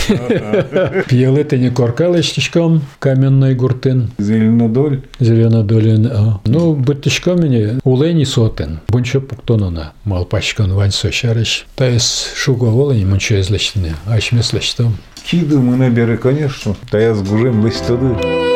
Пьелы 1.08 1.44
тени 1.44 1.70
коркалечтичком, 1.70 2.82
каменной 2.98 3.54
гуртын. 3.54 4.10
Зеленодоль. 4.18 5.00
Зелена 5.20 5.62
долин. 5.62 6.06
а. 6.06 6.40
Ну, 6.44 6.74
быттышко 6.74 7.36
мені 7.40 7.68
улені 7.84 8.26
сотен. 8.26 8.78
Бунчо 8.88 9.20
пуктонона. 9.20 9.92
Мал 10.04 10.24
пачкон 10.26 10.72
вань 10.72 10.90
сошарыш. 10.90 11.64
Та 11.74 11.86
ес 11.86 12.32
шуго 12.34 12.66
волені 12.70 13.04
мунчо 13.06 13.34
езлештіне. 13.34 13.94
Аш 14.10 14.32
меслештом. 14.32 14.94
Киды 15.23 15.57
мы 15.59 15.77
наберы, 15.77 16.17
конечно. 16.17 16.75
Та 16.89 16.99
я 16.99 17.13
с 17.13 17.21
гужем 17.21 17.65
листады. 17.65 18.50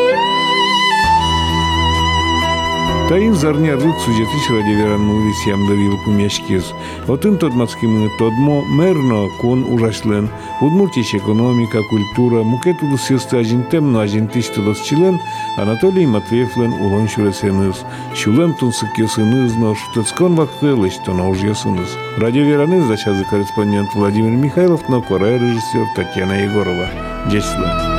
Таин 3.08 3.36
зарнярлык 3.36 3.96
сюжетиш 4.00 4.50
радиоверанну 4.50 5.28
висямдыр 5.28 5.78
йылпы 5.78 6.10
мешкез. 6.10 6.74
Отын 7.08 7.38
тодмацкимы 7.38 8.10
тодмо 8.18 8.66
мерно 8.66 9.30
кон 9.40 9.64
ужашлен. 9.64 10.28
Удмуртич 10.60 11.14
экономика, 11.14 11.84
культура, 11.84 12.42
мукет 12.42 12.82
улысысты 12.82 13.38
ажинтем 13.38 13.96
ажинтиш 13.96 14.46
член 14.84 15.20
Анатолий 15.56 16.08
Матвеевлен 16.08 16.74
улон 16.74 17.08
шуресеныз. 17.08 17.86
Шулем 18.16 18.56
тунсык 18.56 18.98
йосыныз, 18.98 19.54
но 19.56 19.76
шутецкон 19.76 20.34
вакты 20.34 20.74
лыштона 20.74 21.30
уж 21.30 21.38
йосыныз. 21.38 21.90
Радиовераныз 22.18 22.86
зачазы 22.86 23.24
корреспондент 23.26 23.94
Владимир 23.94 24.32
Михайлов, 24.32 24.90
но 24.90 25.04
кора 25.04 25.38
режиссер 25.38 25.86
Татьяна 25.96 26.42
Егорова. 26.42 26.90
Десла. 27.30 27.95